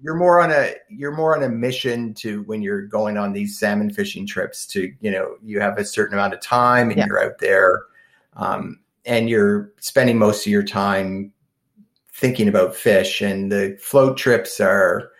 you're 0.02 0.16
more 0.16 0.40
on 0.40 0.50
a 0.50 0.74
you're 0.88 1.12
more 1.12 1.36
on 1.36 1.44
a 1.44 1.48
mission 1.48 2.12
to 2.14 2.42
when 2.42 2.60
you're 2.60 2.82
going 2.82 3.16
on 3.16 3.32
these 3.32 3.58
salmon 3.58 3.90
fishing 3.90 4.26
trips 4.26 4.66
to 4.66 4.92
you 5.00 5.10
know 5.10 5.36
you 5.42 5.60
have 5.60 5.78
a 5.78 5.84
certain 5.84 6.14
amount 6.14 6.34
of 6.34 6.40
time 6.40 6.90
and 6.90 6.98
yeah. 6.98 7.06
you're 7.06 7.22
out 7.22 7.38
there 7.38 7.82
um, 8.34 8.80
and 9.06 9.30
you're 9.30 9.72
spending 9.78 10.18
most 10.18 10.44
of 10.44 10.50
your 10.50 10.62
time 10.62 11.32
thinking 12.12 12.48
about 12.48 12.74
fish 12.74 13.20
and 13.20 13.50
the 13.50 13.76
float 13.80 14.16
trips 14.16 14.60
are 14.60 15.11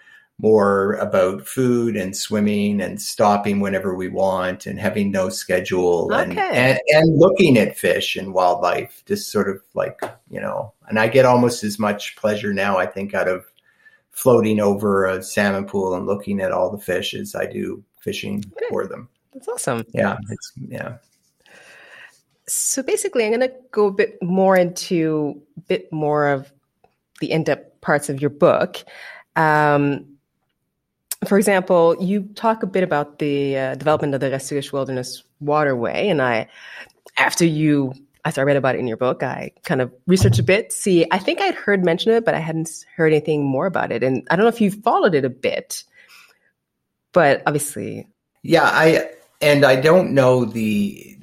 more 0.43 0.95
about 0.95 1.47
food 1.47 1.97
and 1.97 2.17
swimming 2.17 2.81
and 2.81 3.01
stopping 3.01 3.61
whenever 3.61 3.95
we 3.95 4.09
want 4.09 4.67
and 4.67 4.79
having 4.79 5.13
no 5.13 5.29
schedule 5.29 6.11
okay. 6.13 6.21
and, 6.21 6.39
and, 6.39 6.79
and 6.89 7.17
looking 7.17 7.57
at 7.57 7.79
fish 7.79 8.17
and 8.17 8.35
wildlife 8.35 9.05
just 9.07 9.31
sort 9.31 9.49
of 9.49 9.63
like 9.75 10.01
you 10.29 10.41
know 10.41 10.73
and 10.89 10.99
i 10.99 11.07
get 11.07 11.25
almost 11.25 11.63
as 11.63 11.79
much 11.79 12.17
pleasure 12.17 12.53
now 12.53 12.77
i 12.77 12.85
think 12.85 13.15
out 13.15 13.29
of 13.29 13.45
floating 14.11 14.59
over 14.59 15.07
a 15.07 15.23
salmon 15.23 15.65
pool 15.65 15.95
and 15.95 16.07
looking 16.07 16.41
at 16.41 16.51
all 16.51 16.71
the 16.71 16.83
fish 16.83 17.15
as 17.15 17.37
i 17.37 17.47
do 17.47 17.83
fishing 18.01 18.45
okay. 18.57 18.67
for 18.69 18.85
them 18.85 19.09
that's 19.33 19.47
awesome 19.47 19.85
yeah 19.95 20.17
it's 20.29 20.53
yeah 20.67 20.97
so 22.49 22.83
basically 22.83 23.25
i'm 23.25 23.31
going 23.31 23.49
to 23.49 23.55
go 23.71 23.87
a 23.87 23.93
bit 23.93 24.21
more 24.21 24.57
into 24.57 25.41
a 25.57 25.61
bit 25.61 25.93
more 25.93 26.27
of 26.27 26.53
the 27.21 27.31
in-depth 27.31 27.81
parts 27.81 28.09
of 28.09 28.21
your 28.21 28.31
book 28.31 28.79
um, 29.35 30.12
for 31.26 31.38
example, 31.38 31.97
you 32.00 32.23
talk 32.35 32.62
a 32.62 32.67
bit 32.67 32.83
about 32.83 33.19
the 33.19 33.57
uh, 33.57 33.75
development 33.76 34.14
of 34.14 34.21
the 34.21 34.31
Restigouche 34.31 34.73
Wilderness 34.73 35.23
Waterway, 35.41 36.09
and 36.09 36.21
I, 36.21 36.49
after 37.17 37.45
you, 37.45 37.95
after 38.25 38.41
I 38.41 38.45
read 38.45 38.57
about 38.57 38.75
it 38.75 38.79
in 38.79 38.87
your 38.87 38.97
book, 38.97 39.23
I 39.23 39.52
kind 39.64 39.81
of 39.81 39.93
researched 40.07 40.38
a 40.38 40.43
bit. 40.43 40.73
See, 40.73 41.07
I 41.11 41.19
think 41.19 41.41
I'd 41.41 41.55
heard 41.55 41.85
mention 41.85 42.11
of 42.11 42.19
it, 42.19 42.25
but 42.25 42.35
I 42.35 42.41
hadn't 42.41 42.85
heard 42.97 43.12
anything 43.12 43.45
more 43.45 43.67
about 43.67 43.93
it, 43.93 44.02
and 44.02 44.26
I 44.31 44.37
don't 44.37 44.45
know 44.45 44.49
if 44.49 44.61
you 44.61 44.71
followed 44.71 45.14
it 45.14 45.25
a 45.25 45.31
bit, 45.31 45.85
but 47.12 47.43
obviously, 47.47 48.09
yeah, 48.43 48.64
I 48.64 49.11
and 49.41 49.64
I 49.64 49.76
don't 49.76 50.12
know 50.12 50.45
the 50.45 51.19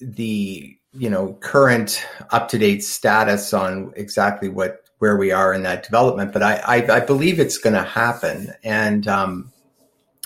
the 0.00 0.76
you 0.92 1.10
know 1.10 1.34
current 1.40 2.06
up 2.30 2.48
to 2.48 2.58
date 2.58 2.82
status 2.82 3.52
on 3.52 3.92
exactly 3.96 4.48
what 4.48 4.87
where 4.98 5.16
we 5.16 5.30
are 5.30 5.52
in 5.52 5.62
that 5.62 5.84
development. 5.84 6.32
But 6.32 6.42
I, 6.42 6.56
I, 6.56 6.96
I 6.96 7.00
believe 7.00 7.38
it's 7.38 7.58
going 7.58 7.74
to 7.74 7.82
happen, 7.82 8.52
and 8.64 9.06
um, 9.08 9.52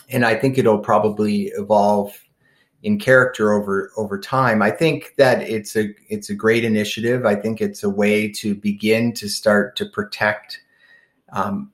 and 0.09 0.25
I 0.25 0.35
think 0.35 0.59
it'll 0.59 0.79
probably 0.79 1.45
evolve 1.57 2.19
in 2.83 2.99
character 2.99 3.53
over 3.53 3.91
over 3.97 4.19
time. 4.19 4.63
I 4.63 4.71
think 4.71 5.15
that 5.17 5.43
it's 5.43 5.77
a 5.77 5.95
it's 6.09 6.31
a 6.31 6.35
great 6.35 6.65
initiative. 6.65 7.25
I 7.25 7.37
think 7.37 7.61
it's 7.61 7.83
a 7.83 7.91
way 7.91 8.31
to 8.33 8.55
begin 8.55 9.13
to 9.15 9.29
start 9.29 9.77
to 9.77 9.87
protect 9.87 10.61
um, 11.33 11.71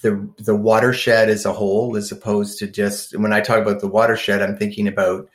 the 0.00 0.28
the 0.38 0.56
watershed 0.56 1.28
as 1.28 1.44
a 1.44 1.52
whole, 1.52 1.96
as 1.96 2.12
opposed 2.12 2.58
to 2.58 2.66
just 2.66 3.16
when 3.18 3.32
I 3.32 3.40
talk 3.40 3.58
about 3.58 3.80
the 3.80 3.88
watershed, 3.88 4.42
I'm 4.42 4.56
thinking 4.56 4.88
about 4.88 5.28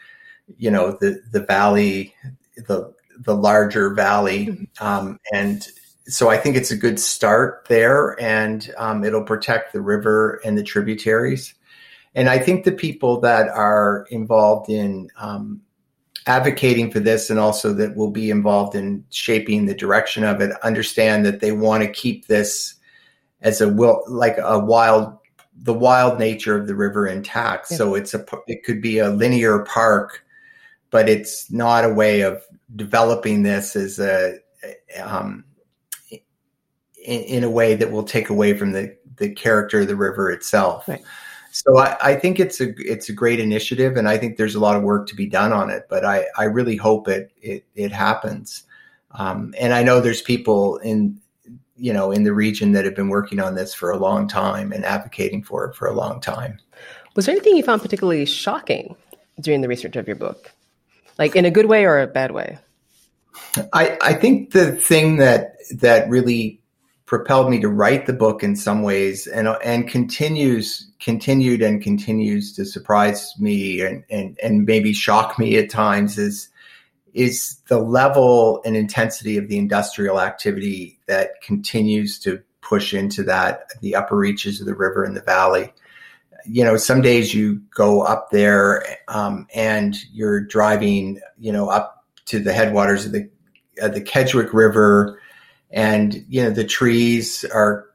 you 0.58 0.72
know 0.72 0.98
the 1.00 1.22
the 1.32 1.42
valley, 1.42 2.16
the 2.56 2.94
the 3.20 3.36
larger 3.36 3.94
valley, 3.94 4.48
mm-hmm. 4.48 4.86
um, 4.86 5.20
and 5.32 5.68
so 6.06 6.30
I 6.30 6.38
think 6.38 6.56
it's 6.56 6.72
a 6.72 6.78
good 6.78 7.00
start 7.00 7.66
there, 7.70 8.20
and 8.22 8.74
um, 8.78 9.04
it'll 9.04 9.24
protect 9.24 9.74
the 9.74 9.82
river 9.82 10.42
and 10.44 10.58
the 10.58 10.64
tributaries. 10.64 11.54
And 12.16 12.30
I 12.30 12.40
think 12.40 12.64
the 12.64 12.72
people 12.72 13.20
that 13.22 13.48
are 13.48 14.06
involved 14.12 14.70
in 14.70 15.10
um, 15.18 15.62
advocating 16.28 16.92
for 16.92 17.00
this, 17.00 17.30
and 17.30 17.40
also 17.40 17.74
that 17.74 17.96
will 17.96 18.12
be 18.12 18.30
involved 18.30 18.76
in 18.76 19.06
shaping 19.10 19.66
the 19.66 19.74
direction 19.74 20.24
of 20.24 20.42
it, 20.42 20.52
understand 20.62 21.26
that 21.26 21.40
they 21.40 21.52
want 21.52 21.84
to 21.84 21.90
keep 21.90 22.28
this 22.28 22.76
as 23.42 23.62
a 23.62 23.70
will, 23.70 24.04
like 24.08 24.38
a 24.38 24.60
wild, 24.60 25.18
the 25.56 25.74
wild 25.74 26.20
nature 26.20 26.58
of 26.58 26.68
the 26.68 26.76
river 26.76 27.08
intact. 27.08 27.68
Yeah. 27.72 27.78
So 27.78 27.96
it's 27.96 28.14
a, 28.14 28.26
it 28.48 28.64
could 28.64 28.82
be 28.82 29.00
a 29.00 29.10
linear 29.10 29.60
park, 29.60 30.24
but 30.92 31.08
it's 31.08 31.50
not 31.50 31.86
a 31.86 31.94
way 31.94 32.22
of 32.22 32.44
developing 32.76 33.44
this 33.44 33.76
as 33.76 34.00
a 34.00 34.40
um, 35.02 35.44
in, 37.04 37.44
a 37.44 37.50
way 37.50 37.76
that 37.76 37.92
will 37.92 38.04
take 38.04 38.30
away 38.30 38.58
from 38.58 38.72
the 38.72 38.96
the 39.18 39.30
character 39.30 39.82
of 39.82 39.88
the 39.88 39.96
river 39.96 40.32
itself. 40.32 40.88
Right. 40.88 41.04
So 41.52 41.78
I, 41.78 41.98
I, 42.02 42.16
think 42.16 42.40
it's 42.40 42.60
a 42.60 42.74
it's 42.78 43.10
a 43.10 43.14
great 43.14 43.40
initiative, 43.40 43.96
and 43.96 44.10
I 44.10 44.18
think 44.18 44.38
there's 44.38 44.56
a 44.56 44.60
lot 44.60 44.76
of 44.76 44.82
work 44.82 45.08
to 45.10 45.16
be 45.16 45.28
done 45.28 45.54
on 45.54 45.70
it. 45.70 45.86
But 45.88 46.04
I, 46.04 46.26
I 46.36 46.46
really 46.46 46.76
hope 46.76 47.08
it 47.08 47.32
it, 47.42 47.66
it 47.76 47.92
happens. 47.92 48.64
Um, 49.12 49.54
and 49.60 49.74
I 49.74 49.84
know 49.84 50.02
there's 50.02 50.22
people 50.22 50.78
in 50.78 51.22
you 51.76 51.94
know 51.94 52.12
in 52.12 52.24
the 52.24 52.34
region 52.34 52.72
that 52.72 52.86
have 52.86 52.96
been 52.96 53.10
working 53.10 53.40
on 53.40 53.54
this 53.54 53.74
for 53.74 53.92
a 53.92 53.98
long 53.98 54.28
time 54.28 54.72
and 54.72 54.84
advocating 54.84 55.44
for 55.44 55.66
it 55.66 55.76
for 55.76 55.88
a 55.88 55.94
long 55.94 56.20
time. 56.20 56.58
Was 57.16 57.28
there 57.28 57.36
anything 57.36 57.56
you 57.56 57.64
found 57.64 57.84
particularly 57.84 58.26
shocking 58.26 58.96
during 59.40 59.62
the 59.62 59.68
research 59.68 59.96
of 59.96 60.08
your 60.08 60.16
book, 60.16 60.52
like 61.20 61.36
in 61.36 61.46
a 61.46 61.52
good 61.52 61.68
way 61.68 61.86
or 61.86 62.00
a 62.00 62.08
bad 62.08 62.32
way? 62.32 62.58
I, 63.72 63.98
I 64.02 64.14
think 64.14 64.52
the 64.52 64.72
thing 64.72 65.18
that 65.18 65.58
that 65.76 66.10
really 66.10 66.62
propelled 67.13 67.48
me 67.48 67.60
to 67.60 67.70
write 67.70 68.08
the 68.08 68.12
book 68.12 68.41
in 68.41 68.55
some 68.55 68.82
ways 68.82 69.27
and 69.27 69.48
and 69.63 69.88
continues 69.88 70.89
continued 71.00 71.62
and 71.62 71.79
continues 71.84 72.51
to 72.55 72.65
surprise 72.65 73.36
me 73.38 73.82
and, 73.82 74.03
and, 74.10 74.36
and 74.41 74.65
maybe 74.65 74.91
shock 74.93 75.38
me 75.38 75.55
at 75.55 75.70
times 75.70 76.17
is 76.17 76.50
is 77.13 77.58
the 77.67 77.77
level 77.77 78.63
and 78.65 78.75
intensity 78.75 79.38
of 79.38 79.48
the 79.48 79.60
industrial 79.60 80.20
activity 80.20 81.00
that 81.05 81.39
continues 81.43 82.17
to 82.17 82.41
push 82.62 82.96
into 82.96 83.22
that 83.22 83.70
the 83.82 83.93
upper 83.93 84.17
reaches 84.17 84.60
of 84.60 84.65
the 84.65 84.74
river 84.74 85.03
and 85.03 85.15
the 85.15 85.22
valley. 85.22 85.72
You 86.48 86.63
know 86.63 86.77
some 86.77 87.01
days 87.01 87.32
you 87.32 87.62
go 87.75 88.01
up 88.01 88.32
there 88.32 88.84
um, 89.08 89.46
and 89.53 89.96
you're 90.12 90.41
driving 90.41 91.22
you 91.38 91.51
know 91.51 91.70
up 91.70 92.08
to 92.25 92.39
the 92.39 92.53
headwaters 92.53 93.05
of 93.05 93.12
the 93.12 93.29
uh, 93.79 93.89
the 93.89 94.01
Kedgwick 94.01 94.51
River 94.51 95.20
and 95.74 96.24
you 96.30 96.42
know 96.42 96.51
the 96.51 96.63
trees 96.63 97.44
are 97.46 97.88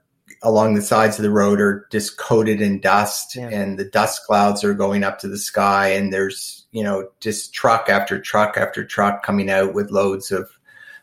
along 0.43 0.75
the 0.75 0.83
sides 0.83 1.19
of 1.19 1.23
the 1.23 1.31
road 1.31 1.61
are 1.61 1.87
just 1.91 2.19
coated 2.19 2.61
in 2.61 2.81
dust 2.81 3.35
yeah. 3.35 3.49
and 3.49 3.79
the 3.79 3.85
dust 3.85 4.23
clouds 4.27 4.63
are 4.63 4.75
going 4.75 5.03
up 5.03 5.19
to 5.19 5.29
the 5.29 5.39
sky. 5.39 5.89
And 5.89 6.13
there's 6.13 6.67
you 6.73 6.83
know 6.83 7.09
just 7.21 7.55
truck 7.55 7.89
after 7.89 8.21
truck 8.21 8.57
after 8.57 8.85
truck 8.85 9.23
coming 9.23 9.49
out 9.49 9.75
with 9.75 9.91
loads 9.91 10.31
of 10.33 10.51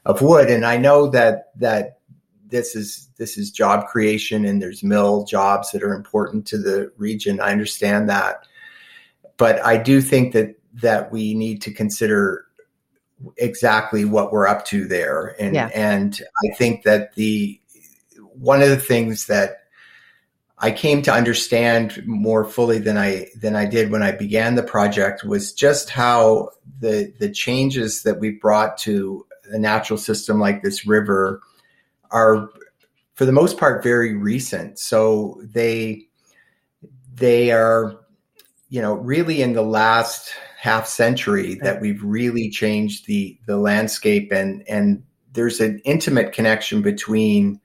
of 0.05 0.21
wood. 0.21 0.49
And 0.49 0.65
i 0.65 0.77
know 0.77 1.07
that 1.07 1.51
that 1.55 1.99
this 2.47 2.75
is 2.75 3.09
this 3.17 3.37
is 3.37 3.49
job 3.49 3.87
creation 3.87 4.45
and 4.45 4.61
there's 4.61 4.83
mill 4.83 5.23
jobs 5.23 5.71
that 5.71 5.81
are 5.81 5.95
important 5.95 6.45
to 6.47 6.57
the 6.57 6.91
region. 6.97 7.39
I 7.39 7.51
understand 7.51 8.09
that. 8.09 8.45
But 9.37 9.65
i 9.65 9.77
do 9.77 10.01
think 10.01 10.33
that 10.33 10.55
that 10.73 11.11
we 11.11 11.33
need 11.33 11.61
to 11.61 11.73
consider 11.73 12.44
exactly 13.37 14.05
what 14.05 14.31
we're 14.31 14.47
up 14.47 14.65
to 14.65 14.87
there. 14.87 15.35
And 15.39 15.55
yeah. 15.55 15.69
and 15.73 16.19
I 16.43 16.55
think 16.55 16.83
that 16.83 17.15
the 17.15 17.59
one 18.33 18.61
of 18.61 18.69
the 18.69 18.77
things 18.77 19.27
that 19.27 19.65
I 20.57 20.71
came 20.71 21.01
to 21.03 21.13
understand 21.13 22.05
more 22.05 22.45
fully 22.45 22.79
than 22.79 22.97
I 22.97 23.27
than 23.35 23.55
I 23.55 23.65
did 23.65 23.91
when 23.91 24.03
I 24.03 24.11
began 24.11 24.55
the 24.55 24.63
project 24.63 25.23
was 25.23 25.53
just 25.53 25.89
how 25.89 26.49
the 26.79 27.13
the 27.19 27.29
changes 27.29 28.03
that 28.03 28.19
we 28.19 28.31
brought 28.31 28.77
to 28.79 29.25
a 29.51 29.59
natural 29.59 29.97
system 29.97 30.39
like 30.39 30.63
this 30.63 30.87
river 30.87 31.41
are 32.11 32.49
for 33.15 33.25
the 33.25 33.31
most 33.31 33.57
part 33.57 33.83
very 33.83 34.15
recent. 34.15 34.79
So 34.79 35.41
they 35.43 36.07
they 37.13 37.51
are 37.51 37.97
you 38.69 38.81
know 38.81 38.93
really 38.93 39.41
in 39.41 39.53
the 39.53 39.61
last 39.61 40.33
half 40.57 40.87
century 40.87 41.55
that 41.55 41.81
we've 41.81 42.03
really 42.03 42.49
changed 42.49 43.05
the 43.07 43.37
the 43.45 43.57
landscape 43.57 44.31
and 44.31 44.63
and 44.67 45.03
there's 45.33 45.59
an 45.59 45.79
intimate 45.83 46.31
connection 46.31 46.81
between 46.81 47.59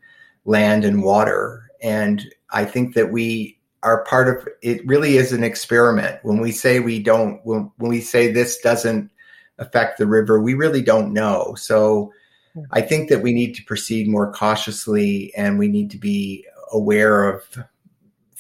land 0.45 0.85
and 0.85 1.03
water. 1.03 1.71
And 1.83 2.25
i 2.51 2.65
think 2.65 2.95
that 2.95 3.13
we 3.13 3.59
are 3.83 4.05
part 4.05 4.29
of 4.29 4.49
it 4.63 4.87
really 4.87 5.17
is 5.17 5.33
an 5.33 5.45
experiment. 5.45 6.19
When 6.23 6.41
we 6.41 6.53
say 6.53 6.81
we 6.81 7.01
don't 7.03 7.41
when, 7.45 7.71
when 7.77 7.91
we 7.91 8.01
say 8.01 8.31
this 8.31 8.59
doesn't 8.59 9.11
affect 9.59 9.99
the 9.99 10.07
river 10.07 10.41
we 10.41 10.55
really 10.55 10.83
don't 10.83 11.13
know. 11.13 11.55
So 11.57 12.13
hmm. 12.55 12.63
i 12.73 12.81
think 12.81 13.09
that 13.09 13.23
we 13.23 13.33
need 13.33 13.55
to 13.55 13.65
proceed 13.65 14.09
more 14.09 14.33
cautiously 14.33 15.33
and 15.37 15.59
we 15.59 15.69
need 15.69 15.91
to 15.93 15.99
be 15.99 16.45
aware 16.73 17.29
of 17.29 17.45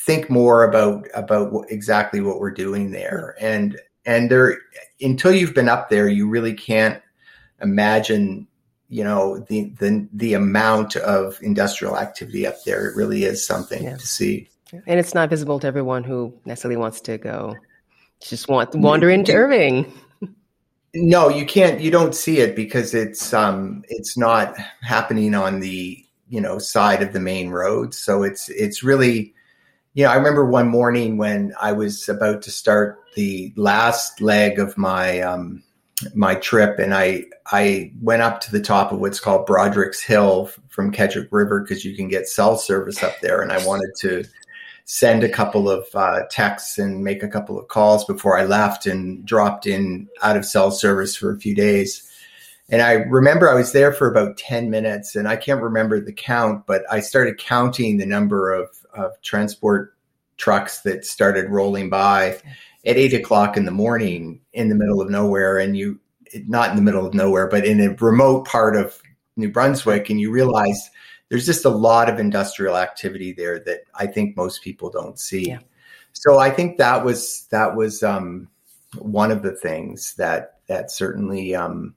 think 0.00 0.30
more 0.30 0.64
about 0.64 1.06
about 1.14 1.66
exactly 1.68 2.20
what 2.20 2.40
we're 2.40 2.50
doing 2.50 2.90
there. 2.90 3.36
And 3.40 3.78
and 4.10 4.30
there 4.30 4.58
until 5.00 5.32
you've 5.32 5.54
been 5.54 5.68
up 5.68 5.88
there 5.88 6.08
you 6.08 6.28
really 6.28 6.54
can't 6.54 7.00
imagine 7.62 8.46
you 8.90 9.04
know 9.04 9.38
the 9.48 9.72
the 9.78 10.06
the 10.12 10.34
amount 10.34 10.96
of 10.96 11.38
industrial 11.42 11.96
activity 11.96 12.46
up 12.46 12.62
there. 12.64 12.88
It 12.88 12.96
really 12.96 13.24
is 13.24 13.46
something 13.46 13.84
yeah. 13.84 13.96
to 13.96 14.06
see. 14.06 14.48
And 14.72 15.00
it's 15.00 15.14
not 15.14 15.30
visible 15.30 15.58
to 15.60 15.66
everyone 15.66 16.04
who 16.04 16.34
necessarily 16.44 16.76
wants 16.76 17.00
to 17.02 17.16
go. 17.16 17.56
Just 18.20 18.48
want 18.48 18.74
wander 18.74 19.08
into 19.08 19.32
Irving. 19.32 19.90
No 20.92 21.28
you 21.28 21.46
can't 21.46 21.80
you 21.80 21.92
don't 21.92 22.16
see 22.16 22.38
it 22.38 22.56
because 22.56 22.94
it's 22.94 23.32
um 23.32 23.84
it's 23.88 24.18
not 24.18 24.56
happening 24.82 25.36
on 25.36 25.60
the 25.60 26.04
you 26.28 26.40
know 26.40 26.58
side 26.58 27.00
of 27.00 27.12
the 27.12 27.20
main 27.20 27.50
road. 27.50 27.94
So 27.94 28.24
it's 28.24 28.48
it's 28.48 28.82
really 28.82 29.32
you 29.94 30.04
know, 30.04 30.10
I 30.10 30.16
remember 30.16 30.46
one 30.46 30.68
morning 30.68 31.16
when 31.16 31.52
I 31.60 31.72
was 31.72 32.08
about 32.08 32.42
to 32.42 32.50
start 32.50 32.98
the 33.16 33.52
last 33.56 34.20
leg 34.20 34.58
of 34.58 34.78
my 34.78 35.20
um, 35.20 35.62
my 36.14 36.36
trip, 36.36 36.78
and 36.78 36.94
I 36.94 37.24
I 37.46 37.92
went 38.00 38.22
up 38.22 38.40
to 38.42 38.52
the 38.52 38.60
top 38.60 38.92
of 38.92 39.00
what's 39.00 39.20
called 39.20 39.46
Broderick's 39.46 40.00
Hill 40.00 40.50
from 40.68 40.92
Kedgwick 40.92 41.28
River 41.32 41.60
because 41.60 41.84
you 41.84 41.96
can 41.96 42.08
get 42.08 42.28
cell 42.28 42.56
service 42.56 43.02
up 43.02 43.20
there, 43.20 43.42
and 43.42 43.50
I 43.50 43.64
wanted 43.66 43.90
to 43.98 44.24
send 44.84 45.24
a 45.24 45.28
couple 45.28 45.68
of 45.68 45.86
uh, 45.94 46.22
texts 46.30 46.78
and 46.78 47.04
make 47.04 47.22
a 47.22 47.28
couple 47.28 47.58
of 47.58 47.68
calls 47.68 48.04
before 48.04 48.38
I 48.38 48.44
left, 48.44 48.86
and 48.86 49.24
dropped 49.24 49.66
in 49.66 50.08
out 50.22 50.36
of 50.36 50.44
cell 50.44 50.70
service 50.70 51.16
for 51.16 51.32
a 51.32 51.38
few 51.38 51.54
days. 51.54 52.06
And 52.72 52.82
I 52.82 52.92
remember 52.92 53.50
I 53.50 53.54
was 53.54 53.72
there 53.72 53.92
for 53.92 54.08
about 54.08 54.38
10 54.38 54.70
minutes 54.70 55.16
and 55.16 55.26
I 55.26 55.34
can't 55.34 55.60
remember 55.60 55.98
the 55.98 56.12
count, 56.12 56.66
but 56.66 56.84
I 56.88 57.00
started 57.00 57.36
counting 57.36 57.98
the 57.98 58.06
number 58.06 58.52
of 58.52 58.68
of 58.94 59.20
transport 59.22 59.96
trucks 60.36 60.80
that 60.80 61.04
started 61.04 61.50
rolling 61.50 61.90
by 61.90 62.38
at 62.86 62.96
eight 62.96 63.12
o'clock 63.12 63.56
in 63.56 63.64
the 63.64 63.70
morning 63.70 64.40
in 64.52 64.68
the 64.68 64.74
middle 64.74 65.00
of 65.00 65.10
nowhere, 65.10 65.58
and 65.58 65.76
you 65.76 66.00
not 66.46 66.70
in 66.70 66.76
the 66.76 66.82
middle 66.82 67.06
of 67.06 67.14
nowhere, 67.14 67.48
but 67.48 67.64
in 67.64 67.80
a 67.80 67.94
remote 67.94 68.46
part 68.46 68.76
of 68.76 69.00
New 69.36 69.50
Brunswick, 69.50 70.10
and 70.10 70.20
you 70.20 70.30
realize 70.30 70.90
there's 71.28 71.46
just 71.46 71.64
a 71.64 71.70
lot 71.70 72.08
of 72.08 72.18
industrial 72.18 72.76
activity 72.76 73.32
there 73.32 73.60
that 73.60 73.80
I 73.94 74.06
think 74.06 74.36
most 74.36 74.62
people 74.62 74.90
don't 74.90 75.18
see. 75.18 75.48
Yeah. 75.48 75.60
So 76.12 76.38
I 76.38 76.50
think 76.50 76.78
that 76.78 77.04
was 77.04 77.46
that 77.50 77.76
was 77.76 78.02
um, 78.02 78.48
one 78.98 79.30
of 79.30 79.42
the 79.42 79.54
things 79.54 80.14
that 80.14 80.58
that 80.66 80.90
certainly 80.90 81.54
um, 81.54 81.94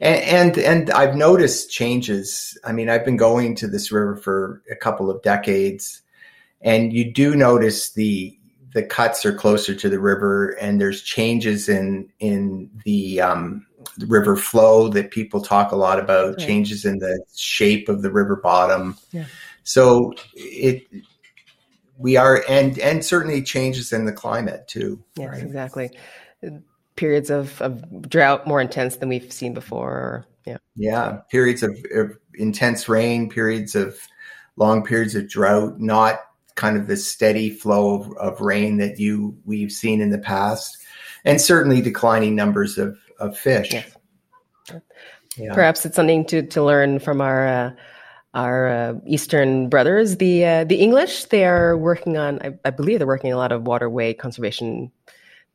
and, 0.00 0.56
and, 0.56 0.58
and 0.58 0.90
I've 0.90 1.16
noticed 1.16 1.70
changes. 1.70 2.56
I 2.64 2.72
mean, 2.72 2.88
I've 2.88 3.04
been 3.04 3.16
going 3.16 3.54
to 3.56 3.66
this 3.66 3.90
river 3.90 4.16
for 4.16 4.62
a 4.70 4.76
couple 4.76 5.10
of 5.10 5.22
decades, 5.22 6.02
and 6.60 6.92
you 6.92 7.12
do 7.12 7.34
notice 7.34 7.90
the 7.90 8.34
the 8.74 8.82
cuts 8.82 9.24
are 9.24 9.32
closer 9.32 9.74
to 9.74 9.88
the 9.88 9.98
river, 9.98 10.50
and 10.60 10.80
there's 10.80 11.02
changes 11.02 11.68
in 11.68 12.08
in 12.20 12.70
the, 12.84 13.20
um, 13.20 13.66
the 13.96 14.06
river 14.06 14.36
flow 14.36 14.88
that 14.88 15.10
people 15.10 15.40
talk 15.40 15.72
a 15.72 15.76
lot 15.76 15.98
about. 15.98 16.38
Changes 16.38 16.84
in 16.84 16.98
the 16.98 17.18
shape 17.34 17.88
of 17.88 18.02
the 18.02 18.12
river 18.12 18.36
bottom. 18.36 18.96
Yeah. 19.10 19.24
So 19.64 20.14
it 20.34 20.86
we 21.96 22.16
are 22.16 22.44
and 22.48 22.78
and 22.78 23.04
certainly 23.04 23.42
changes 23.42 23.92
in 23.92 24.04
the 24.04 24.12
climate 24.12 24.68
too. 24.68 25.02
Yes, 25.16 25.28
right? 25.28 25.42
exactly 25.42 25.90
periods 26.98 27.30
of, 27.30 27.62
of 27.62 28.08
drought 28.08 28.44
more 28.46 28.60
intense 28.60 28.96
than 28.96 29.08
we've 29.08 29.32
seen 29.32 29.54
before. 29.54 30.26
yeah. 30.44 30.58
Yeah. 30.74 31.20
Periods 31.30 31.62
of, 31.62 31.78
of, 31.94 32.18
intense 32.34 32.88
rain, 32.88 33.28
periods 33.28 33.74
of 33.74 33.98
long 34.56 34.84
periods 34.84 35.14
of 35.14 35.28
drought, 35.28 35.78
not 35.78 36.20
kind 36.56 36.76
of 36.76 36.88
the 36.88 36.96
steady 36.96 37.50
flow 37.50 38.00
of, 38.00 38.16
of 38.16 38.40
rain 38.40 38.78
that 38.78 38.98
you 38.98 39.36
we've 39.44 39.70
seen 39.70 40.00
in 40.00 40.10
the 40.10 40.18
past. 40.18 40.76
And 41.24 41.40
certainly 41.40 41.80
declining 41.80 42.34
numbers 42.34 42.78
of, 42.78 42.98
of 43.18 43.36
fish. 43.38 43.72
Yeah. 43.72 43.84
Yeah. 45.36 45.54
Perhaps 45.54 45.86
it's 45.86 45.94
something 45.94 46.24
to, 46.26 46.42
to 46.42 46.64
learn 46.64 46.98
from 46.98 47.20
our 47.20 47.46
uh, 47.46 47.70
our 48.34 48.68
uh, 48.68 48.94
Eastern 49.06 49.68
brothers. 49.68 50.16
The 50.16 50.44
uh, 50.44 50.64
the 50.64 50.76
English 50.76 51.26
they 51.26 51.44
are 51.44 51.76
working 51.76 52.16
on. 52.16 52.40
I, 52.42 52.58
I, 52.64 52.70
believe 52.70 52.98
they're 52.98 53.06
working 53.06 53.32
a 53.32 53.36
lot 53.36 53.52
of 53.52 53.66
waterway 53.66 54.14
conservation 54.14 54.90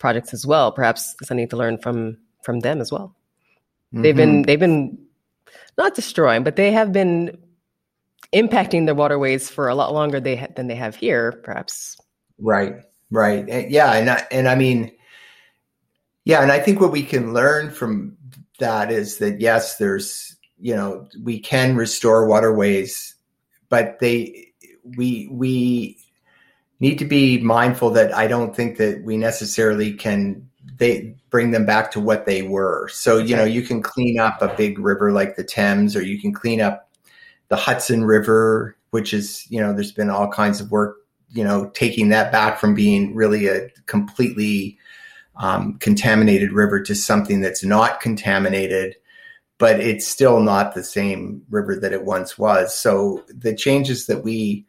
projects 0.04 0.34
as 0.34 0.46
well. 0.46 0.70
Perhaps 0.70 1.16
something 1.24 1.48
to 1.48 1.56
learn 1.56 1.78
from 1.78 2.18
from 2.42 2.60
them 2.60 2.82
as 2.82 2.92
well. 2.92 3.16
Mm-hmm. 3.94 4.02
They've 4.02 4.16
been 4.16 4.42
they've 4.42 4.60
been 4.60 4.98
not 5.78 5.96
destroying, 5.96 6.44
but 6.44 6.58
they 6.58 6.74
have 6.74 6.92
been 6.92 7.38
impacting 8.34 8.86
the 8.86 8.96
waterways 8.96 9.50
for 9.50 9.70
a 9.70 9.76
lot 9.76 9.94
longer 9.94 10.20
they 10.20 10.36
ha- 10.36 10.52
than 10.58 10.68
they 10.68 10.76
have 10.76 10.98
here, 10.98 11.32
perhaps. 11.46 11.96
Right, 12.38 12.82
right, 13.12 13.70
yeah, 13.70 13.94
and 13.94 14.10
I, 14.10 14.28
and 14.30 14.50
I 14.50 14.56
mean, 14.56 14.92
yeah, 16.26 16.42
and 16.42 16.52
I 16.52 16.60
think 16.60 16.82
what 16.82 16.92
we 16.92 17.04
can 17.04 17.32
learn 17.32 17.72
from 17.72 18.18
that 18.60 18.92
is 18.92 19.20
that 19.20 19.39
yes, 19.39 19.78
there's 19.78 20.36
you 20.60 20.76
know 20.76 21.08
we 21.24 21.39
can 21.39 21.78
restore 21.78 22.28
waterways, 22.28 23.16
but 23.70 24.00
they 24.02 24.52
we 24.98 25.30
we 25.32 26.03
need 26.84 27.00
to 27.00 27.06
be 27.06 27.39
mindful 27.39 27.89
that 27.91 28.13
I 28.13 28.28
don't 28.28 28.54
think 28.54 28.78
that 28.78 29.04
we 29.04 29.15
necessarily 29.15 29.93
can 29.93 30.50
they 30.76 31.15
bring 31.30 31.52
them 31.52 31.65
back 31.65 31.91
to 31.91 32.00
what 32.02 32.26
they 32.26 32.41
were. 32.41 32.89
So 32.89 33.17
you 33.17 33.36
know 33.38 33.46
you 33.46 33.62
can 33.62 33.82
clean 33.82 34.19
up 34.19 34.41
a 34.41 34.54
big 34.56 34.78
river 34.78 35.12
like 35.12 35.38
the 35.38 35.46
Thames, 35.46 35.96
or 35.96 36.04
you 36.04 36.19
can 36.19 36.34
clean 36.34 36.60
up 36.60 36.91
the 37.48 37.56
Hudson 37.56 38.04
River, 38.04 38.76
which 38.91 39.13
is 39.13 39.48
you 39.50 39.62
know 39.62 39.72
there's 39.74 39.93
been 39.93 40.10
all 40.10 40.28
kinds 40.28 40.60
of 40.60 40.72
work 40.72 40.98
you 41.30 41.43
know 41.43 41.69
taking 41.74 42.10
that 42.10 42.32
back 42.34 42.60
from 42.60 42.76
being 42.76 43.15
really 43.15 43.48
a 43.48 43.69
completely 43.86 44.78
um, 45.38 45.78
contaminated 45.80 46.52
river 46.52 46.82
to 46.84 46.93
something 46.93 47.39
that's 47.41 47.63
not 47.63 48.02
contaminated 48.02 48.96
but 49.58 49.80
it's 49.80 50.06
still 50.06 50.41
not 50.41 50.74
the 50.74 50.84
same 50.84 51.41
river 51.50 51.80
that 51.80 51.93
it 51.93 52.04
once 52.04 52.38
was. 52.38 52.76
So 52.78 53.24
the 53.30 53.56
changes 53.56 54.08
that 54.08 54.24
we 54.24 54.65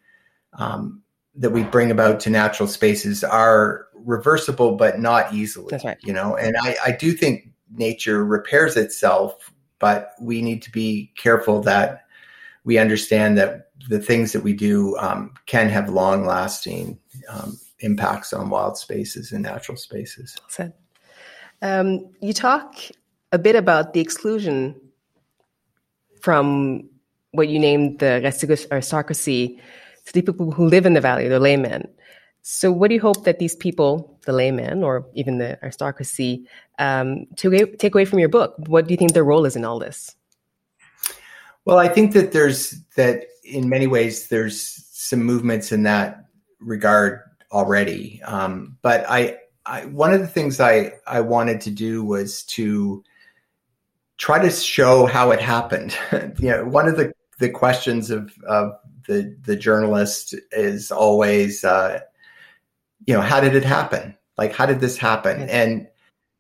um, 0.53 1.03
that 1.37 1.51
we 1.51 1.65
bring 1.65 1.91
about 1.91 2.21
to 2.21 2.31
natural 2.31 2.69
spaces 2.69 3.25
are 3.25 3.87
reversible, 3.95 4.77
but 4.77 5.01
not 5.01 5.33
easily. 5.33 5.69
That's 5.71 5.85
right. 5.85 5.99
You 6.03 6.13
know, 6.13 6.37
and 6.37 6.57
I, 6.63 6.77
I 6.85 6.91
do 6.93 7.13
think 7.13 7.51
nature 7.73 8.25
repairs 8.25 8.77
itself, 8.77 9.53
but 9.79 10.13
we 10.21 10.43
need 10.43 10.63
to 10.63 10.71
be 10.71 11.13
careful 11.17 11.61
that 11.63 12.05
we 12.65 12.79
understand 12.79 13.37
that 13.39 13.71
the 13.89 13.99
things 13.99 14.33
that 14.33 14.43
we 14.43 14.53
do 14.53 14.97
um, 14.99 15.35
can 15.47 15.69
have 15.69 15.89
long 15.89 16.25
lasting 16.25 16.99
um, 17.29 17.59
impacts 17.81 18.33
on 18.33 18.49
wild 18.49 18.79
spaces 18.79 19.33
and 19.33 19.43
natural 19.43 19.77
spaces. 19.77 20.37
Said. 20.49 20.73
Um, 21.61 22.11
you 22.21 22.33
talk 22.33 22.77
a 23.33 23.39
bit 23.39 23.57
about 23.57 23.93
the 23.93 24.01
exclusion 24.01 24.81
from 26.21 26.89
what 27.33 27.49
you 27.49 27.59
named 27.59 27.99
the 27.99 28.67
aristocracy 28.71 29.61
to 30.07 30.13
the 30.13 30.23
people 30.23 30.51
who 30.51 30.67
live 30.67 30.87
in 30.87 30.95
the 30.95 31.01
valley, 31.01 31.29
the 31.29 31.41
laymen. 31.41 31.89
So, 32.43 32.71
what 32.71 32.89
do 32.89 32.95
you 32.95 33.01
hope 33.01 33.25
that 33.25 33.39
these 33.39 33.57
people, 33.57 34.19
the 34.27 34.33
laymen 34.33 34.85
or 34.85 35.07
even 35.15 35.39
the 35.39 35.59
aristocracy, 35.63 36.47
um, 36.79 37.27
to 37.37 37.67
take 37.79 37.95
away 37.95 38.05
from 38.05 38.19
your 38.19 38.29
book? 38.29 38.55
What 38.67 38.87
do 38.87 38.93
you 38.93 38.99
think 38.99 39.15
their 39.15 39.25
role 39.25 39.47
is 39.47 39.57
in 39.57 39.65
all 39.65 39.79
this? 39.79 40.15
Well, 41.65 41.79
I 41.79 41.89
think 41.89 42.13
that 42.13 42.33
there's 42.33 42.73
that 42.97 43.25
in 43.45 43.69
many 43.69 43.87
ways 43.87 44.29
there's 44.29 44.87
some 44.93 45.23
movements 45.23 45.73
in 45.73 45.85
that 45.85 46.27
regard 46.61 47.21
already. 47.51 48.21
Um, 48.25 48.77
but 48.83 49.07
I, 49.09 49.39
I, 49.65 49.87
one 49.87 50.13
of 50.13 50.21
the 50.21 50.27
things 50.27 50.61
I 50.61 50.93
I 51.07 51.21
wanted 51.21 51.63
to 51.63 51.71
do 51.71 52.05
was 52.05 52.43
to 52.45 53.03
try 54.19 54.39
to 54.39 54.51
show 54.51 55.07
how 55.07 55.31
it 55.31 55.41
happened. 55.41 55.97
you 56.39 56.51
know, 56.51 56.67
one 56.67 56.89
of 56.89 56.97
the 56.97 57.13
the 57.39 57.49
questions 57.49 58.11
of 58.11 58.33
of 58.47 58.73
the 59.07 59.37
the 59.43 59.57
journalist 59.57 60.35
is 60.53 60.91
always, 60.91 61.65
uh, 61.65 62.01
you 63.07 63.15
know, 63.15 63.21
how 63.21 63.41
did 63.41 63.55
it 63.55 63.65
happen? 63.65 64.17
Like, 64.37 64.53
how 64.53 64.67
did 64.67 64.81
this 64.81 64.97
happen? 64.97 65.49
And 65.49 65.87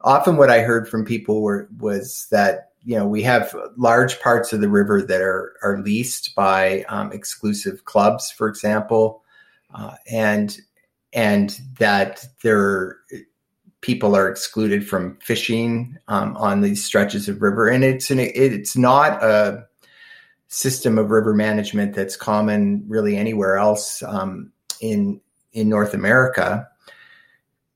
often, 0.01 0.37
what 0.37 0.51
I 0.51 0.61
heard 0.61 0.89
from 0.89 1.05
people 1.05 1.43
were 1.43 1.69
was 1.79 2.27
that 2.31 2.71
you 2.83 2.97
know 2.97 3.07
we 3.07 3.23
have 3.23 3.55
large 3.77 4.21
parts 4.21 4.53
of 4.53 4.61
the 4.61 4.69
river 4.69 5.03
that 5.03 5.21
are 5.21 5.55
are 5.63 5.81
leased 5.83 6.35
by 6.35 6.85
um, 6.89 7.13
exclusive 7.13 7.85
clubs, 7.85 8.31
for 8.31 8.49
example, 8.49 9.23
uh, 9.75 9.95
and 10.11 10.59
and 11.13 11.61
that 11.79 12.25
there 12.43 12.99
people 13.81 14.17
are 14.17 14.31
excluded 14.31 14.89
from 14.89 15.19
fishing 15.21 15.95
um, 16.09 16.35
on 16.39 16.63
these 16.63 16.83
stretches 16.83 17.29
of 17.29 17.43
river, 17.43 17.69
and 17.69 17.85
it's 17.85 18.11
an, 18.11 18.19
it's 18.19 18.77
not 18.77 19.23
a 19.23 19.67
system 20.55 20.99
of 20.99 21.11
river 21.11 21.35
management 21.35 21.95
that's 21.95 22.17
common 22.17 22.85
really 22.87 23.17
anywhere 23.17 23.57
else 23.57 24.05
um, 24.05 24.53
in 24.81 25.21
in 25.53 25.69
North 25.69 25.95
America. 25.95 26.69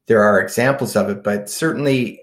There 0.06 0.22
are 0.22 0.40
examples 0.40 0.94
of 0.94 1.10
it, 1.10 1.24
but 1.24 1.50
certainly 1.50 2.20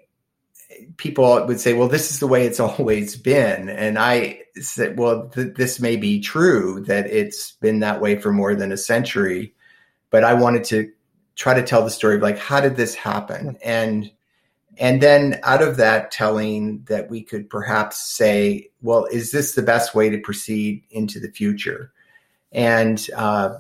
people 0.96 1.46
would 1.46 1.60
say, 1.60 1.74
"Well, 1.74 1.90
this 1.90 2.10
is 2.10 2.20
the 2.20 2.28
way 2.28 2.46
it's 2.46 2.60
always 2.62 3.18
been," 3.18 3.68
and 3.68 4.00
I 4.00 4.44
said, 4.62 4.98
"Well, 4.98 5.28
th- 5.28 5.56
this 5.56 5.82
may 5.82 5.98
be 5.98 6.22
true 6.22 6.86
that 6.88 7.08
it's 7.08 7.52
been 7.52 7.80
that 7.82 8.00
way 8.00 8.18
for 8.18 8.32
more 8.32 8.56
than 8.56 8.72
a 8.72 8.78
century." 8.78 9.54
But 10.10 10.24
I 10.24 10.36
wanted 10.36 10.64
to 10.66 10.90
try 11.36 11.54
to 11.54 11.64
tell 11.64 11.84
the 11.84 11.92
story 11.92 12.16
of 12.16 12.22
like 12.22 12.38
how 12.38 12.62
did 12.62 12.78
this 12.78 12.96
happen 12.96 13.58
and 13.62 14.10
and 14.78 15.02
then 15.02 15.40
out 15.44 15.62
of 15.62 15.78
that 15.78 16.12
telling 16.12 16.84
that 16.88 17.10
we 17.10 17.22
could 17.22 17.50
perhaps 17.50 17.98
say 17.98 18.70
well 18.82 19.06
is 19.06 19.32
this 19.32 19.54
the 19.54 19.62
best 19.62 19.96
way 19.96 20.10
to 20.10 20.18
proceed 20.18 20.84
into 20.90 21.20
the 21.20 21.32
future? 21.32 21.92
And 22.52 23.06
uh, 23.16 23.58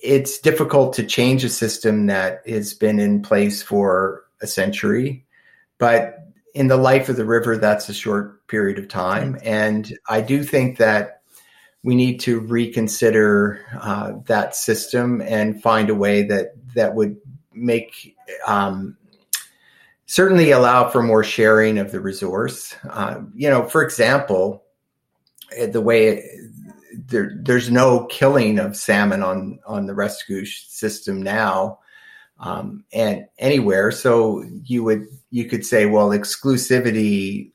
it's 0.00 0.38
difficult 0.38 0.92
to 0.94 1.04
change 1.04 1.42
a 1.42 1.48
system 1.48 2.06
that 2.06 2.46
has 2.46 2.72
been 2.72 3.00
in 3.00 3.22
place 3.22 3.62
for 3.62 4.24
a 4.40 4.46
century 4.46 5.24
but 5.78 6.18
in 6.54 6.68
the 6.68 6.76
life 6.76 7.08
of 7.08 7.16
the 7.16 7.24
river 7.24 7.56
that's 7.56 7.88
a 7.88 7.94
short 7.94 8.46
period 8.48 8.78
of 8.78 8.88
time. 8.88 9.38
And 9.42 9.96
i 10.08 10.20
do 10.20 10.42
think 10.42 10.78
that 10.78 11.22
we 11.82 11.94
need 11.94 12.18
to 12.20 12.40
reconsider 12.40 13.64
uh, 13.80 14.12
that 14.26 14.54
system 14.56 15.20
and 15.20 15.62
find 15.62 15.90
a 15.90 15.94
way 15.94 16.22
that 16.24 16.54
that 16.74 16.94
would 16.94 17.16
make 17.52 18.16
um, 18.46 18.96
certainly 20.08 20.50
allow 20.50 20.90
for 20.90 21.02
more 21.02 21.22
sharing 21.22 21.78
of 21.78 21.92
the 21.92 22.00
resource. 22.00 22.74
Uh, 22.90 23.20
you 23.34 23.48
know, 23.48 23.62
for 23.62 23.82
example, 23.82 24.64
eh, 25.56 25.66
the 25.66 25.80
way 25.80 26.28
there, 27.06 27.32
there's 27.40 27.70
no 27.70 28.06
killing 28.06 28.58
of 28.58 28.76
salmon 28.76 29.22
on 29.22 29.60
on 29.64 29.86
the 29.86 29.94
Restigouche 29.94 30.68
system 30.68 31.22
now. 31.22 31.78
Um, 32.40 32.84
and 32.92 33.26
anywhere, 33.38 33.92
so 33.92 34.44
you 34.64 34.82
would 34.82 35.06
you 35.30 35.44
could 35.44 35.64
say, 35.64 35.86
well, 35.86 36.08
exclusivity, 36.08 37.52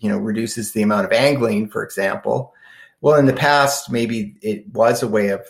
you 0.00 0.08
know, 0.08 0.18
reduces 0.18 0.72
the 0.72 0.82
amount 0.82 1.04
of 1.04 1.12
angling, 1.12 1.68
for 1.68 1.84
example 1.84 2.54
well, 3.00 3.18
in 3.18 3.26
the 3.26 3.32
past, 3.32 3.90
maybe 3.90 4.36
it 4.42 4.66
was 4.72 5.02
a 5.02 5.08
way 5.08 5.28
of, 5.28 5.46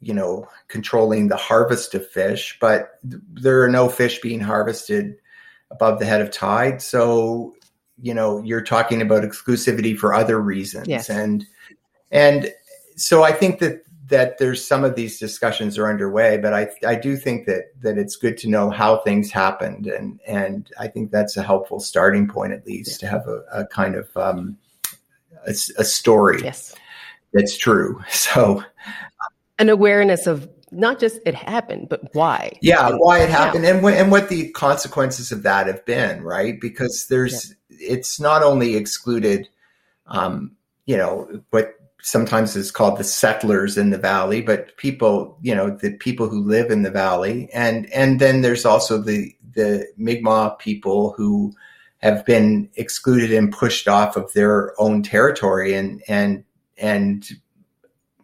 you 0.00 0.12
know, 0.12 0.48
controlling 0.68 1.28
the 1.28 1.36
harvest 1.36 1.94
of 1.94 2.06
fish, 2.08 2.58
but 2.60 2.98
there 3.02 3.62
are 3.62 3.70
no 3.70 3.88
fish 3.88 4.20
being 4.20 4.40
harvested 4.40 5.16
above 5.72 5.98
the 5.98 6.04
head 6.04 6.20
of 6.20 6.30
tide. 6.30 6.80
So, 6.80 7.54
you 8.00 8.14
know, 8.14 8.42
you're 8.42 8.62
talking 8.62 9.02
about 9.02 9.22
exclusivity 9.22 9.96
for 9.96 10.14
other 10.14 10.40
reasons. 10.40 10.88
Yes. 10.88 11.10
And, 11.10 11.44
and 12.10 12.52
so 12.96 13.22
I 13.22 13.32
think 13.32 13.58
that, 13.60 13.82
that 14.08 14.38
there's 14.38 14.66
some 14.66 14.84
of 14.84 14.94
these 14.94 15.18
discussions 15.18 15.78
are 15.78 15.88
underway, 15.88 16.36
but 16.36 16.52
I, 16.52 16.68
I 16.86 16.94
do 16.96 17.16
think 17.16 17.46
that, 17.46 17.72
that 17.80 17.96
it's 17.96 18.16
good 18.16 18.36
to 18.38 18.48
know 18.48 18.68
how 18.68 18.98
things 18.98 19.30
happened. 19.30 19.86
And, 19.86 20.20
and 20.26 20.70
I 20.78 20.88
think 20.88 21.10
that's 21.10 21.36
a 21.36 21.42
helpful 21.42 21.80
starting 21.80 22.28
point, 22.28 22.52
at 22.52 22.66
least 22.66 23.02
yeah. 23.02 23.08
to 23.08 23.16
have 23.16 23.26
a, 23.26 23.42
a 23.52 23.66
kind 23.66 23.94
of, 23.94 24.14
um, 24.16 24.58
a, 25.46 25.50
a 25.50 25.84
story. 25.84 26.42
Yes 26.42 26.74
that's 27.32 27.56
true. 27.56 28.02
So, 28.10 28.62
an 29.58 29.68
awareness 29.68 30.26
of 30.26 30.48
not 30.72 30.98
just 30.98 31.20
it 31.24 31.34
happened, 31.34 31.88
but 31.88 32.14
why. 32.14 32.58
Yeah, 32.60 32.90
why 32.96 33.20
it 33.20 33.30
happened, 33.30 33.64
and 33.64 33.84
and 33.84 34.10
what 34.10 34.28
the 34.28 34.50
consequences 34.50 35.30
of 35.30 35.42
that 35.42 35.66
have 35.66 35.84
been, 35.84 36.22
right? 36.22 36.60
Because 36.60 37.06
there's, 37.08 37.54
yeah. 37.68 37.78
it's 37.90 38.18
not 38.18 38.42
only 38.42 38.76
excluded, 38.76 39.48
um, 40.06 40.52
you 40.86 40.96
know, 40.96 41.42
what 41.50 41.74
sometimes 42.02 42.56
is 42.56 42.70
called 42.70 42.98
the 42.98 43.04
settlers 43.04 43.78
in 43.78 43.90
the 43.90 43.98
valley, 43.98 44.42
but 44.42 44.76
people, 44.76 45.38
you 45.40 45.54
know, 45.54 45.70
the 45.70 45.92
people 45.92 46.28
who 46.28 46.42
live 46.42 46.70
in 46.70 46.82
the 46.82 46.90
valley, 46.90 47.48
and 47.52 47.90
and 47.92 48.20
then 48.20 48.40
there's 48.40 48.64
also 48.64 48.98
the 48.98 49.34
the 49.52 49.86
Mi'kmaq 49.96 50.58
people 50.58 51.12
who 51.16 51.52
have 51.98 52.26
been 52.26 52.68
excluded 52.74 53.32
and 53.32 53.52
pushed 53.52 53.86
off 53.86 54.16
of 54.16 54.32
their 54.32 54.78
own 54.80 55.02
territory, 55.02 55.74
and 55.74 56.02
and 56.08 56.44
and 56.78 57.28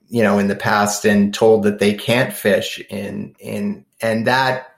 you 0.08 0.22
know 0.22 0.38
in 0.38 0.48
the 0.48 0.56
past 0.56 1.04
and 1.04 1.34
told 1.34 1.62
that 1.62 1.78
they 1.78 1.94
can't 1.94 2.32
fish 2.32 2.80
in 2.90 3.34
in 3.38 3.84
and 4.00 4.26
that 4.26 4.74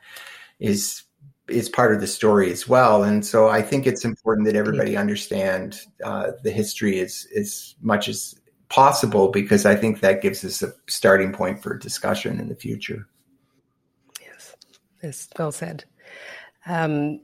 is 0.58 1.02
is 1.48 1.68
part 1.68 1.92
of 1.92 2.00
the 2.00 2.06
story 2.06 2.50
as 2.50 2.68
well 2.68 3.02
and 3.02 3.24
so 3.24 3.48
i 3.48 3.62
think 3.62 3.86
it's 3.86 4.04
important 4.04 4.46
that 4.46 4.56
everybody 4.56 4.96
understand 4.96 5.80
uh, 6.04 6.32
the 6.42 6.50
history 6.50 7.00
as 7.00 7.26
as 7.36 7.74
much 7.80 8.08
as 8.08 8.34
possible 8.68 9.28
because 9.28 9.66
i 9.66 9.74
think 9.74 10.00
that 10.00 10.22
gives 10.22 10.44
us 10.44 10.62
a 10.62 10.72
starting 10.86 11.32
point 11.32 11.62
for 11.62 11.76
discussion 11.76 12.38
in 12.38 12.48
the 12.48 12.54
future 12.54 13.06
yes 14.20 14.54
yes 15.02 15.28
well 15.38 15.52
said 15.52 15.84
um, 16.66 17.20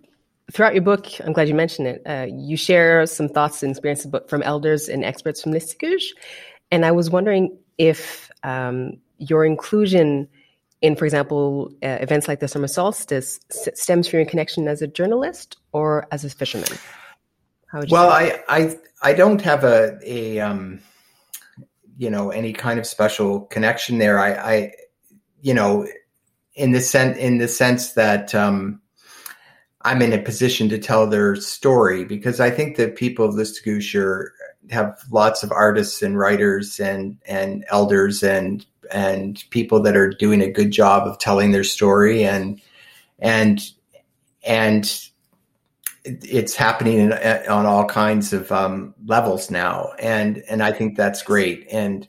throughout 0.52 0.74
your 0.74 0.82
book, 0.82 1.06
I'm 1.20 1.32
glad 1.32 1.48
you 1.48 1.54
mentioned 1.54 1.88
it. 1.88 2.02
Uh, 2.06 2.26
you 2.30 2.56
share 2.56 3.06
some 3.06 3.28
thoughts 3.28 3.62
and 3.62 3.70
experiences 3.70 4.12
from 4.28 4.42
elders 4.42 4.88
and 4.88 5.04
experts 5.04 5.42
from 5.42 5.52
Listuguj. 5.52 6.02
And 6.70 6.84
I 6.84 6.92
was 6.92 7.10
wondering 7.10 7.58
if 7.78 8.30
um, 8.42 8.98
your 9.18 9.44
inclusion 9.44 10.28
in, 10.82 10.94
for 10.94 11.04
example, 11.04 11.72
uh, 11.82 11.98
events 12.00 12.28
like 12.28 12.40
the 12.40 12.48
summer 12.48 12.68
solstice 12.68 13.40
s- 13.50 13.68
stems 13.74 14.08
from 14.08 14.20
your 14.20 14.28
connection 14.28 14.68
as 14.68 14.82
a 14.82 14.86
journalist 14.86 15.56
or 15.72 16.06
as 16.12 16.24
a 16.24 16.30
fisherman. 16.30 16.68
well, 17.88 18.10
I, 18.10 18.42
I 18.48 18.76
I 19.02 19.12
don't 19.12 19.40
have 19.42 19.64
a 19.64 19.98
a 20.04 20.40
um, 20.40 20.80
you 21.96 22.10
know 22.10 22.30
any 22.30 22.52
kind 22.52 22.78
of 22.78 22.86
special 22.86 23.40
connection 23.40 23.98
there. 23.98 24.18
I, 24.18 24.32
I 24.32 24.72
you 25.40 25.54
know 25.54 25.86
in 26.54 26.72
the 26.72 26.80
sense 26.80 27.16
in 27.18 27.38
the 27.38 27.48
sense 27.48 27.92
that 27.92 28.34
um, 28.34 28.80
I'm 29.82 30.02
in 30.02 30.12
a 30.12 30.22
position 30.22 30.68
to 30.70 30.78
tell 30.78 31.06
their 31.06 31.36
story 31.36 32.04
because 32.04 32.40
I 32.40 32.50
think 32.50 32.76
that 32.76 32.96
people 32.96 33.26
of 33.26 33.34
Listuguj 33.34 34.28
have 34.70 34.98
lots 35.10 35.42
of 35.42 35.52
artists 35.52 36.02
and 36.02 36.18
writers 36.18 36.80
and 36.80 37.18
and 37.26 37.64
elders 37.70 38.22
and 38.22 38.66
and 38.90 39.44
people 39.50 39.80
that 39.82 39.96
are 39.96 40.10
doing 40.10 40.40
a 40.40 40.50
good 40.50 40.70
job 40.70 41.06
of 41.06 41.18
telling 41.18 41.52
their 41.52 41.64
story 41.64 42.24
and 42.24 42.60
and 43.18 43.70
and 44.44 45.08
it's 46.04 46.54
happening 46.54 46.98
in, 46.98 47.12
on 47.12 47.66
all 47.66 47.84
kinds 47.84 48.32
of 48.32 48.50
um, 48.52 48.94
levels 49.06 49.50
now, 49.50 49.92
and 49.98 50.42
and 50.48 50.62
I 50.62 50.72
think 50.72 50.96
that's 50.96 51.22
great. 51.22 51.66
And 51.70 52.06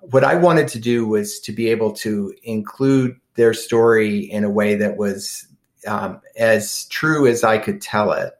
what 0.00 0.24
I 0.24 0.34
wanted 0.34 0.68
to 0.68 0.80
do 0.80 1.06
was 1.06 1.40
to 1.40 1.52
be 1.52 1.68
able 1.68 1.92
to 1.94 2.34
include 2.42 3.16
their 3.34 3.54
story 3.54 4.18
in 4.18 4.44
a 4.44 4.50
way 4.50 4.74
that 4.76 4.96
was 4.96 5.46
um, 5.86 6.20
as 6.36 6.86
true 6.86 7.26
as 7.26 7.44
I 7.44 7.58
could 7.58 7.80
tell 7.80 8.12
it, 8.12 8.32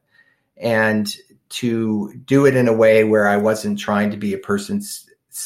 and 0.56 1.14
to 1.48 2.14
do 2.24 2.46
it 2.46 2.56
in 2.56 2.68
a 2.68 2.72
way 2.72 3.04
where 3.04 3.28
I 3.28 3.36
wasn't 3.36 3.78
trying 3.78 4.10
to 4.10 4.16
be 4.16 4.34
a 4.34 4.38
person 4.38 4.82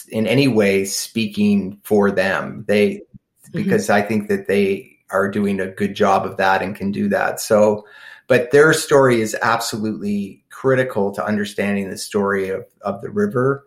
in 0.08 0.26
any 0.26 0.48
way 0.48 0.84
speaking 0.84 1.78
for 1.82 2.10
them. 2.10 2.64
They 2.66 2.94
mm-hmm. 2.94 3.52
because 3.52 3.90
I 3.90 4.02
think 4.02 4.28
that 4.28 4.46
they 4.46 4.96
are 5.10 5.28
doing 5.28 5.60
a 5.60 5.66
good 5.66 5.94
job 5.94 6.24
of 6.24 6.36
that 6.36 6.62
and 6.62 6.76
can 6.76 6.92
do 6.92 7.08
that. 7.08 7.40
So 7.40 7.84
but 8.30 8.52
their 8.52 8.72
story 8.72 9.20
is 9.20 9.36
absolutely 9.42 10.44
critical 10.50 11.10
to 11.10 11.24
understanding 11.24 11.90
the 11.90 11.98
story 11.98 12.48
of, 12.48 12.64
of 12.82 13.02
the 13.02 13.10
river. 13.10 13.66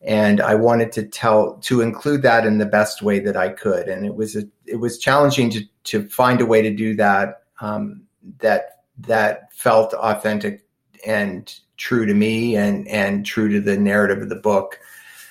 And 0.00 0.40
I 0.40 0.54
wanted 0.54 0.92
to 0.92 1.02
tell 1.02 1.54
to 1.62 1.80
include 1.80 2.22
that 2.22 2.46
in 2.46 2.58
the 2.58 2.66
best 2.66 3.02
way 3.02 3.18
that 3.18 3.36
I 3.36 3.48
could. 3.48 3.88
And 3.88 4.06
it 4.06 4.14
was 4.14 4.36
a, 4.36 4.44
it 4.64 4.76
was 4.76 4.98
challenging 4.98 5.50
to 5.50 5.64
to 5.84 6.08
find 6.08 6.40
a 6.40 6.46
way 6.46 6.62
to 6.62 6.70
do 6.72 6.94
that 6.94 7.42
um, 7.60 8.02
that 8.38 8.82
that 8.98 9.52
felt 9.52 9.92
authentic 9.94 10.65
and 11.06 11.58
true 11.76 12.06
to 12.06 12.14
me 12.14 12.56
and 12.56 12.86
and 12.88 13.26
true 13.26 13.48
to 13.48 13.60
the 13.60 13.76
narrative 13.76 14.22
of 14.22 14.28
the 14.28 14.36
book. 14.36 14.78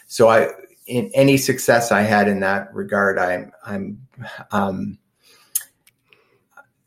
So 0.08 0.30
I 0.30 0.49
in 0.88 1.10
any 1.13 1.38
success 1.38 1.91
I 1.91 2.01
had 2.01 2.28
in 2.28 2.41
that 2.41 2.73
regard, 2.73 3.17
I'm 3.17 3.51
I'm 3.65 4.08
um, 4.51 4.97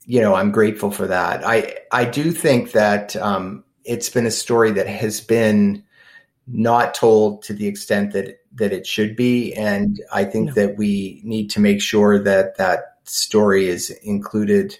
you 0.04 0.20
know, 0.20 0.34
I'm 0.34 0.52
grateful 0.52 0.90
for 0.90 1.06
that. 1.06 1.46
I 1.46 1.76
I 1.92 2.04
do 2.04 2.30
think 2.30 2.72
that 2.72 3.16
um, 3.16 3.64
it's 3.84 4.08
been 4.08 4.26
a 4.26 4.30
story 4.30 4.70
that 4.72 4.86
has 4.86 5.20
been 5.20 5.84
not 6.46 6.94
told 6.94 7.42
to 7.42 7.52
the 7.52 7.66
extent 7.66 8.12
that 8.12 8.38
that 8.54 8.72
it 8.72 8.86
should 8.86 9.16
be, 9.16 9.52
and 9.54 10.00
I 10.12 10.24
think 10.24 10.48
no. 10.48 10.54
that 10.54 10.78
we 10.78 11.20
need 11.24 11.50
to 11.50 11.60
make 11.60 11.82
sure 11.82 12.18
that 12.18 12.56
that 12.56 12.98
story 13.04 13.68
is 13.68 13.90
included 14.02 14.78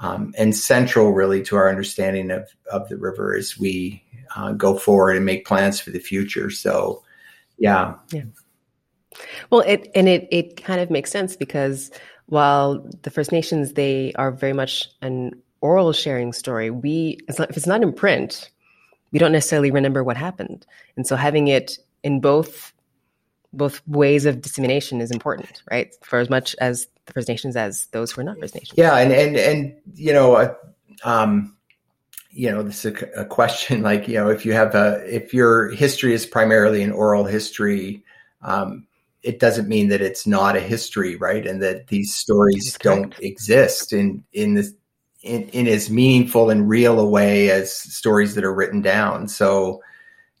um, 0.00 0.34
and 0.36 0.54
central, 0.56 1.12
really, 1.12 1.42
to 1.44 1.56
our 1.56 1.68
understanding 1.68 2.30
of 2.30 2.48
of 2.70 2.88
the 2.88 2.96
river 2.96 3.36
as 3.36 3.58
we 3.58 4.02
uh, 4.36 4.52
go 4.52 4.76
forward 4.76 5.16
and 5.16 5.24
make 5.24 5.46
plans 5.46 5.80
for 5.80 5.90
the 5.90 5.98
future. 5.98 6.50
So, 6.50 7.02
yeah, 7.58 7.94
yeah. 8.10 8.22
Well, 9.50 9.60
it 9.60 9.90
and 9.94 10.08
it 10.08 10.28
it 10.30 10.62
kind 10.62 10.80
of 10.80 10.90
makes 10.90 11.10
sense 11.10 11.36
because 11.36 11.90
while 12.26 12.86
the 13.02 13.10
First 13.10 13.32
Nations, 13.32 13.74
they 13.74 14.12
are 14.14 14.30
very 14.30 14.52
much 14.52 14.88
an 15.02 15.32
oral 15.60 15.92
sharing 15.92 16.32
story. 16.32 16.70
We, 16.70 17.18
if 17.28 17.56
it's 17.56 17.66
not 17.66 17.82
in 17.82 17.92
print, 17.92 18.50
we 19.12 19.18
don't 19.18 19.32
necessarily 19.32 19.70
remember 19.70 20.02
what 20.02 20.16
happened. 20.16 20.66
And 20.96 21.06
so 21.06 21.16
having 21.16 21.48
it 21.48 21.78
in 22.02 22.20
both 22.20 22.72
both 23.52 23.80
ways 23.86 24.26
of 24.26 24.42
dissemination 24.42 25.00
is 25.00 25.12
important, 25.12 25.62
right? 25.70 25.94
For 26.02 26.18
as 26.18 26.28
much 26.28 26.56
as 26.60 26.88
the 27.06 27.12
First 27.12 27.28
Nations 27.28 27.56
as 27.56 27.86
those 27.86 28.12
who 28.12 28.20
are 28.20 28.24
not 28.24 28.38
First 28.38 28.54
Nations. 28.54 28.74
Yeah, 28.76 28.96
and 28.96 29.12
and 29.12 29.36
and 29.36 29.76
you 29.94 30.12
know, 30.12 30.34
uh, 30.34 30.54
um, 31.04 31.56
you 32.30 32.50
know, 32.50 32.62
this 32.62 32.84
is 32.84 32.94
a, 32.94 33.20
a, 33.22 33.24
question 33.24 33.82
like 33.90 34.08
you 34.08 34.14
know, 34.14 34.28
if 34.28 34.44
you 34.44 34.52
have 34.52 34.74
a 34.74 35.02
if 35.06 35.34
your 35.34 35.70
history 35.70 36.14
is 36.14 36.26
primarily 36.26 36.82
an 36.82 36.92
oral 36.92 37.24
history, 37.24 38.04
um, 38.42 38.86
it 39.22 39.38
doesn't 39.38 39.68
mean 39.68 39.88
that 39.88 40.02
it's 40.02 40.26
not 40.26 40.56
a 40.56 40.60
history, 40.60 41.16
right? 41.16 41.46
And 41.46 41.62
that 41.62 41.88
these 41.88 42.14
stories 42.14 42.76
don't 42.80 43.14
exist 43.20 43.92
in 43.92 44.24
in 44.32 44.54
this 44.54 44.72
in, 45.22 45.48
in 45.48 45.66
as 45.66 45.90
meaningful 45.90 46.50
and 46.50 46.68
real 46.68 47.00
a 47.00 47.08
way 47.08 47.50
as 47.50 47.74
stories 47.74 48.34
that 48.34 48.44
are 48.44 48.54
written 48.54 48.82
down. 48.82 49.26
So 49.28 49.82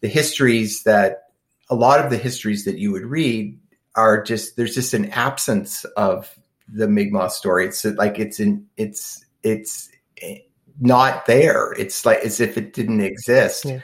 the 0.00 0.08
histories 0.08 0.82
that 0.82 1.28
a 1.70 1.74
lot 1.74 2.04
of 2.04 2.10
the 2.10 2.18
histories 2.18 2.66
that 2.66 2.78
you 2.78 2.92
would 2.92 3.06
read 3.06 3.58
are 3.96 4.22
just 4.22 4.56
there's 4.56 4.74
just 4.74 4.92
an 4.92 5.10
absence 5.12 5.84
of 5.96 6.38
the 6.68 6.88
Mi'kmaq 6.88 7.30
story. 7.30 7.66
It's 7.66 7.84
like 7.84 8.18
it's 8.18 8.40
in 8.40 8.66
it's 8.76 9.24
it's 9.42 9.90
eh, 10.22 10.38
not 10.80 11.26
there. 11.26 11.72
It's 11.72 12.04
like 12.04 12.18
as 12.18 12.40
if 12.40 12.56
it 12.56 12.72
didn't 12.72 13.00
exist. 13.00 13.64
Yeah. 13.64 13.80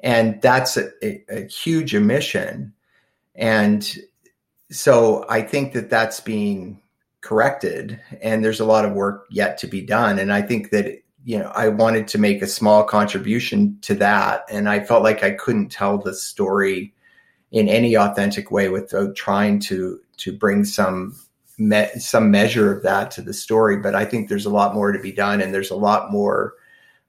And 0.00 0.40
that's 0.42 0.76
a, 0.76 0.90
a, 1.02 1.24
a 1.28 1.46
huge 1.46 1.94
omission. 1.94 2.72
And 3.34 3.98
so 4.70 5.24
I 5.28 5.42
think 5.42 5.72
that 5.72 5.90
that's 5.90 6.20
being 6.20 6.80
corrected 7.20 8.00
and 8.22 8.44
there's 8.44 8.60
a 8.60 8.64
lot 8.64 8.84
of 8.84 8.92
work 8.92 9.26
yet 9.30 9.58
to 9.58 9.66
be 9.66 9.80
done. 9.80 10.18
And 10.18 10.32
I 10.32 10.42
think 10.42 10.70
that, 10.70 11.02
you 11.24 11.38
know, 11.38 11.50
I 11.54 11.68
wanted 11.68 12.06
to 12.08 12.18
make 12.18 12.40
a 12.40 12.46
small 12.46 12.84
contribution 12.84 13.78
to 13.82 13.94
that. 13.96 14.44
And 14.50 14.68
I 14.68 14.80
felt 14.80 15.02
like 15.02 15.24
I 15.24 15.32
couldn't 15.32 15.70
tell 15.70 15.98
the 15.98 16.14
story 16.14 16.94
in 17.50 17.68
any 17.68 17.96
authentic 17.96 18.50
way 18.50 18.68
without 18.68 19.16
trying 19.16 19.58
to, 19.60 20.00
to 20.18 20.32
bring 20.32 20.64
some, 20.64 21.16
me- 21.58 21.88
some 21.98 22.30
measure 22.30 22.72
of 22.72 22.82
that 22.82 23.10
to 23.12 23.22
the 23.22 23.32
story. 23.32 23.78
But 23.78 23.94
I 23.94 24.04
think 24.04 24.28
there's 24.28 24.46
a 24.46 24.50
lot 24.50 24.74
more 24.74 24.92
to 24.92 24.98
be 24.98 25.12
done 25.12 25.40
and 25.40 25.52
there's 25.52 25.70
a 25.70 25.76
lot 25.76 26.12
more 26.12 26.54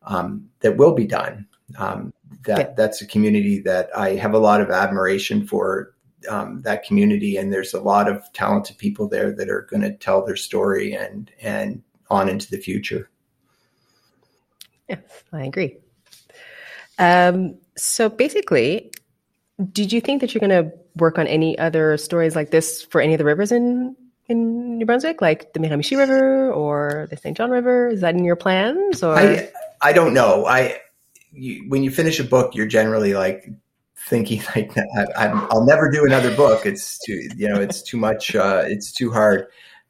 um, 0.04 0.50
that 0.62 0.78
will 0.78 0.94
be 0.94 1.06
done. 1.06 1.48
Um, 1.78 2.14
that 2.46 2.58
yeah. 2.58 2.74
that's 2.76 3.02
a 3.02 3.08
community 3.08 3.60
that 3.62 3.90
I 3.96 4.16
have 4.16 4.34
a 4.34 4.40
lot 4.40 4.62
of 4.62 4.70
admiration 4.70 5.46
for 5.46 5.94
um, 6.30 6.62
that 6.64 6.84
community, 6.84 7.38
and 7.38 7.52
there's 7.52 7.74
a 7.74 7.82
lot 7.82 8.10
of 8.10 8.24
talented 8.34 8.78
people 8.78 9.08
there 9.08 9.32
that 9.34 9.50
are 9.50 9.68
going 9.70 9.82
to 9.82 9.94
tell 9.94 10.26
their 10.26 10.36
story 10.36 10.94
and 10.94 11.32
and 11.42 11.84
on 12.10 12.30
into 12.30 12.50
the 12.50 12.58
future. 12.58 13.10
Yes, 14.88 15.02
I 15.34 15.44
agree. 15.44 15.78
Um, 17.00 17.58
so 17.76 18.10
basically, 18.10 18.92
did 19.72 19.92
you 19.92 20.02
think 20.02 20.22
that 20.22 20.34
you're 20.34 20.48
going 20.48 20.66
to 20.66 20.72
work 20.96 21.20
on 21.20 21.28
any 21.28 21.58
other 21.60 21.98
stories 21.98 22.36
like 22.36 22.52
this 22.52 22.84
for 22.84 23.02
any 23.02 23.14
of 23.14 23.18
the 23.18 23.26
rivers 23.26 23.52
in 23.52 23.96
in 24.30 24.78
New 24.78 24.86
Brunswick, 24.86 25.22
like 25.22 25.54
the 25.54 25.60
Miramichi 25.60 25.98
River 25.98 26.52
or 26.52 27.08
the 27.10 27.18
St. 27.18 27.36
John 27.36 27.50
River? 27.50 27.88
Is 27.90 28.02
that 28.02 28.16
in 28.16 28.24
your 28.24 28.36
plans? 28.36 29.04
Or 29.04 29.16
I 29.16 29.50
I 29.82 29.94
don't 29.94 30.14
know. 30.14 30.46
I 30.46 30.80
you, 31.32 31.66
when 31.70 31.84
you 31.84 31.92
finish 31.92 32.20
a 32.20 32.24
book, 32.24 32.56
you're 32.56 32.68
generally 32.68 33.14
like 33.14 33.50
thinking 34.08 34.42
like 34.56 34.72
I, 35.16 35.48
will 35.52 35.66
never 35.66 35.90
do 35.92 36.06
another 36.06 36.36
book. 36.36 36.66
It's 36.66 37.00
too, 37.00 37.30
you 37.36 37.48
know, 37.48 37.60
it's 37.62 37.82
too 37.82 37.98
much. 37.98 38.36
Uh, 38.36 38.64
it's 38.66 38.92
too 38.92 39.12
hard. 39.12 39.48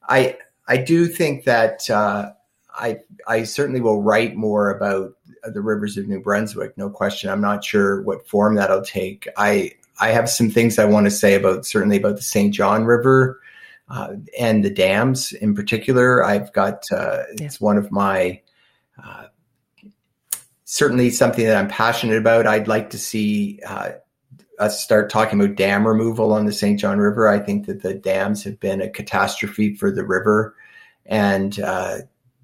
I, 0.10 0.38
I 0.68 0.78
do 0.78 1.08
think 1.08 1.46
that 1.46 1.90
uh, 1.90 2.32
I, 2.74 3.00
I 3.28 3.44
certainly 3.44 3.82
will 3.82 4.02
write 4.02 4.36
more 4.36 4.70
about 4.70 5.14
the 5.44 5.62
rivers 5.62 5.98
of 5.98 6.08
New 6.08 6.20
Brunswick. 6.20 6.78
No 6.78 6.90
question. 6.90 7.30
I'm 7.30 7.42
not 7.42 7.64
sure 7.64 8.02
what 8.02 8.28
form 8.28 8.56
that'll 8.56 8.84
take. 8.84 9.28
I, 9.38 9.72
I 10.00 10.10
have 10.10 10.30
some 10.30 10.50
things 10.50 10.78
I 10.78 10.86
want 10.86 11.06
to 11.06 11.12
say 11.12 11.36
about 11.36 11.66
certainly 11.66 11.98
about 11.98 12.18
the 12.18 12.22
St. 12.22 12.54
John 12.54 12.86
River 12.86 13.40
uh, 13.90 14.14
and 14.40 14.64
the 14.64 14.70
dams 14.70 15.34
in 15.34 15.56
particular. 15.56 16.24
I've 16.24 16.52
got 16.54 16.84
uh, 16.92 17.24
yeah. 17.38 17.46
it's 17.46 17.62
one 17.62 17.78
of 17.78 17.92
my 17.92 18.42
uh, 19.04 19.28
certainly 20.66 21.10
something 21.10 21.46
that 21.46 21.56
I'm 21.56 21.70
passionate 21.70 22.18
about. 22.18 22.48
I'd 22.48 22.68
like 22.68 22.90
to 22.92 22.98
see 22.98 23.60
uh, 23.66 23.92
us 24.60 24.84
start 24.84 25.10
talking 25.10 25.40
about 25.40 25.56
dam 25.56 25.88
removal 25.88 26.34
on 26.34 26.46
the 26.46 26.52
St. 26.52 26.80
John 26.80 27.00
River. 27.00 27.28
I 27.28 27.40
think 27.40 27.68
that 27.68 27.84
the 27.84 27.94
dams 27.94 28.44
have 28.44 28.60
been 28.60 28.82
a 28.82 28.90
catastrophe 28.90 29.76
for 29.76 29.92
the 29.92 30.06
river. 30.06 30.56
And 31.06 31.58
uh, 31.60 32.00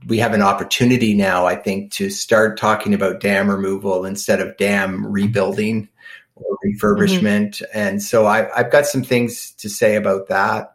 we 0.08 0.20
have 0.20 0.34
an 0.34 0.42
opportunity 0.42 1.14
now, 1.14 1.46
I 1.46 1.56
think, 1.56 1.92
to 1.94 2.10
start 2.10 2.58
talking 2.58 2.94
about 2.94 3.20
dam 3.20 3.50
removal 3.50 4.06
instead 4.06 4.40
of 4.40 4.56
dam 4.58 5.06
rebuilding 5.06 5.90
or 6.36 6.58
refurbishment. 6.66 7.62
Mm-hmm. 7.62 7.78
And 7.78 8.02
so 8.02 8.26
I, 8.26 8.48
have 8.56 8.72
got 8.72 8.86
some 8.86 9.04
things 9.04 9.52
to 9.58 9.70
say 9.70 9.96
about 9.96 10.28
that. 10.30 10.73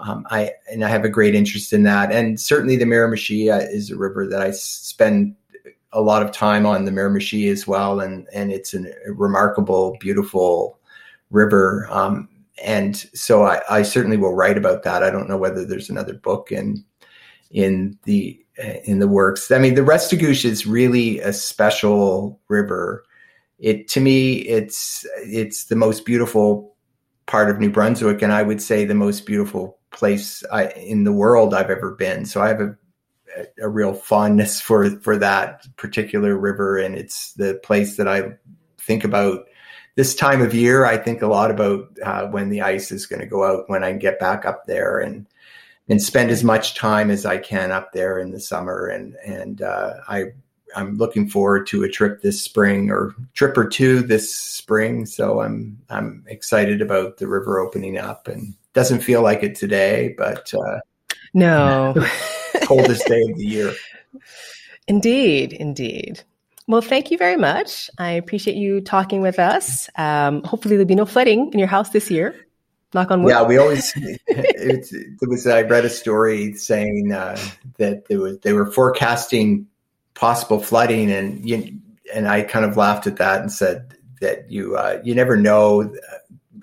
Um, 0.00 0.26
I 0.30 0.52
and 0.70 0.84
I 0.84 0.88
have 0.88 1.04
a 1.04 1.08
great 1.08 1.34
interest 1.34 1.72
in 1.72 1.82
that. 1.84 2.12
And 2.12 2.40
certainly 2.40 2.76
the 2.76 2.84
Miramichi 2.84 3.50
is 3.72 3.90
a 3.90 3.96
river 3.96 4.26
that 4.26 4.40
I 4.40 4.50
spend 4.50 5.34
a 5.92 6.00
lot 6.00 6.22
of 6.22 6.32
time 6.32 6.66
on 6.66 6.84
the 6.84 6.90
Miramichi 6.90 7.50
as 7.50 7.66
well. 7.66 8.00
And, 8.00 8.28
and 8.32 8.52
it's 8.52 8.74
a 8.74 8.84
remarkable, 9.08 9.96
beautiful 10.00 10.78
river. 11.30 11.88
Um, 11.90 12.28
and 12.64 12.96
so 13.14 13.44
I, 13.44 13.60
I, 13.68 13.82
certainly 13.82 14.16
will 14.16 14.34
write 14.34 14.56
about 14.56 14.82
that. 14.84 15.02
I 15.02 15.10
don't 15.10 15.28
know 15.28 15.38
whether 15.38 15.64
there's 15.64 15.90
another 15.90 16.14
book 16.14 16.52
in 16.52 16.84
in 17.50 17.98
the 18.04 18.38
in 18.84 18.98
the 18.98 19.08
works. 19.08 19.50
I 19.50 19.58
mean, 19.58 19.74
the 19.74 19.80
Restigouche 19.80 20.44
is 20.44 20.66
really 20.66 21.18
a 21.20 21.32
special 21.32 22.38
river 22.48 23.04
it 23.60 23.88
to 23.88 24.00
me 24.00 24.36
it's 24.36 25.06
it's 25.18 25.64
the 25.64 25.76
most 25.76 26.04
beautiful 26.04 26.74
part 27.26 27.50
of 27.50 27.60
New 27.60 27.70
Brunswick, 27.70 28.22
and 28.22 28.32
I 28.32 28.42
would 28.42 28.60
say 28.60 28.84
the 28.84 28.94
most 28.94 29.26
beautiful 29.26 29.78
place 29.90 30.44
I, 30.52 30.68
in 30.68 31.04
the 31.04 31.12
world 31.12 31.54
I've 31.54 31.70
ever 31.70 31.92
been. 31.92 32.24
So 32.24 32.42
I 32.42 32.48
have 32.48 32.60
a 32.60 32.76
a 33.60 33.68
real 33.68 33.94
fondness 33.94 34.60
for 34.60 34.90
for 35.00 35.16
that 35.18 35.66
particular 35.76 36.36
river, 36.36 36.78
and 36.78 36.94
it's 36.94 37.32
the 37.34 37.60
place 37.62 37.96
that 37.96 38.08
I 38.08 38.32
think 38.78 39.04
about 39.04 39.46
this 39.96 40.14
time 40.14 40.40
of 40.40 40.54
year. 40.54 40.86
I 40.86 40.96
think 40.96 41.22
a 41.22 41.26
lot 41.26 41.50
about 41.50 41.88
uh, 42.02 42.26
when 42.28 42.48
the 42.48 42.62
ice 42.62 42.90
is 42.90 43.06
going 43.06 43.20
to 43.20 43.26
go 43.26 43.44
out, 43.44 43.68
when 43.68 43.84
I 43.84 43.92
get 43.92 44.18
back 44.18 44.44
up 44.44 44.66
there, 44.66 44.98
and 44.98 45.26
and 45.88 46.02
spend 46.02 46.30
as 46.30 46.44
much 46.44 46.74
time 46.76 47.10
as 47.10 47.26
I 47.26 47.38
can 47.38 47.72
up 47.72 47.92
there 47.92 48.18
in 48.18 48.30
the 48.30 48.40
summer. 48.40 48.86
And 48.86 49.16
and 49.24 49.62
uh, 49.62 49.94
I 50.08 50.26
I'm 50.76 50.96
looking 50.96 51.28
forward 51.28 51.66
to 51.68 51.82
a 51.82 51.88
trip 51.88 52.22
this 52.22 52.40
spring 52.40 52.90
or 52.90 53.14
trip 53.34 53.56
or 53.58 53.68
two 53.68 54.02
this 54.02 54.34
spring. 54.34 55.06
So 55.06 55.40
I'm 55.40 55.78
I'm 55.88 56.24
excited 56.28 56.80
about 56.80 57.16
the 57.16 57.28
river 57.28 57.58
opening 57.58 57.98
up 57.98 58.28
and 58.28 58.54
doesn't 58.72 59.00
feel 59.00 59.22
like 59.22 59.42
it 59.42 59.54
today, 59.54 60.14
but 60.16 60.52
uh, 60.54 60.80
no, 61.34 61.94
coldest 62.64 63.06
day 63.06 63.22
of 63.22 63.36
the 63.36 63.44
year. 63.44 63.72
Indeed, 64.86 65.52
indeed. 65.52 66.22
Well, 66.66 66.80
thank 66.80 67.10
you 67.10 67.18
very 67.18 67.36
much. 67.36 67.90
I 67.98 68.12
appreciate 68.12 68.56
you 68.56 68.80
talking 68.80 69.22
with 69.22 69.38
us. 69.38 69.90
Um, 69.96 70.42
hopefully, 70.44 70.76
there'll 70.76 70.86
be 70.86 70.94
no 70.94 71.06
flooding 71.06 71.52
in 71.52 71.58
your 71.58 71.68
house 71.68 71.90
this 71.90 72.10
year. 72.10 72.34
Knock 72.94 73.10
on 73.10 73.22
wood. 73.22 73.30
Yeah, 73.30 73.42
we 73.42 73.58
always. 73.58 73.92
it, 73.96 74.88
it 74.92 75.28
was. 75.28 75.46
I 75.46 75.62
read 75.62 75.84
a 75.84 75.90
story 75.90 76.54
saying 76.54 77.12
uh, 77.12 77.38
that 77.78 78.06
there 78.06 78.20
was 78.20 78.38
they 78.40 78.52
were 78.52 78.70
forecasting 78.70 79.66
possible 80.14 80.60
flooding, 80.60 81.10
and 81.10 81.48
you, 81.48 81.78
and 82.14 82.28
I 82.28 82.42
kind 82.42 82.64
of 82.64 82.76
laughed 82.76 83.06
at 83.06 83.16
that 83.16 83.40
and 83.40 83.50
said 83.50 83.96
that 84.20 84.50
you 84.50 84.76
uh, 84.76 85.00
you 85.02 85.14
never 85.14 85.36
know 85.36 85.92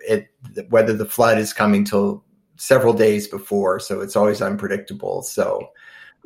it 0.07 0.29
whether 0.69 0.93
the 0.93 1.05
flood 1.05 1.37
is 1.37 1.53
coming 1.53 1.83
till 1.83 2.23
several 2.57 2.93
days 2.93 3.27
before, 3.27 3.79
so 3.79 4.01
it's 4.01 4.15
always 4.15 4.41
unpredictable. 4.41 5.21
So 5.21 5.69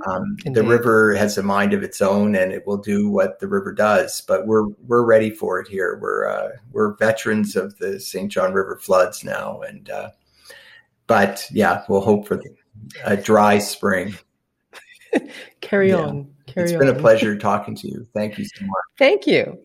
um, 0.07 0.37
the 0.45 0.63
river 0.63 1.13
has 1.15 1.37
a 1.37 1.43
mind 1.43 1.73
of 1.73 1.83
its 1.83 2.01
own, 2.01 2.35
and 2.35 2.51
it 2.51 2.65
will 2.65 2.77
do 2.77 3.09
what 3.09 3.39
the 3.39 3.47
river 3.47 3.71
does. 3.71 4.21
But 4.21 4.47
we're 4.47 4.67
we're 4.87 5.05
ready 5.05 5.29
for 5.29 5.59
it 5.59 5.67
here. 5.67 5.99
We're 6.01 6.27
uh, 6.27 6.49
we're 6.71 6.95
veterans 6.95 7.55
of 7.55 7.77
the 7.77 7.99
St. 7.99 8.31
John 8.31 8.53
River 8.53 8.77
floods 8.81 9.23
now, 9.23 9.61
and 9.61 9.89
uh, 9.89 10.09
but 11.07 11.45
yeah, 11.51 11.83
we'll 11.87 12.01
hope 12.01 12.27
for 12.27 12.41
a 13.03 13.17
dry 13.17 13.59
spring. 13.59 14.15
Carry 15.61 15.89
yeah. 15.89 15.97
on. 15.97 16.33
Carry 16.47 16.65
it's 16.65 16.73
on. 16.73 16.79
been 16.79 16.95
a 16.95 16.99
pleasure 16.99 17.37
talking 17.37 17.75
to 17.75 17.87
you. 17.87 18.07
Thank 18.13 18.37
you 18.37 18.45
so 18.45 18.65
much. 18.65 18.83
Thank 18.97 19.27
you. 19.27 19.59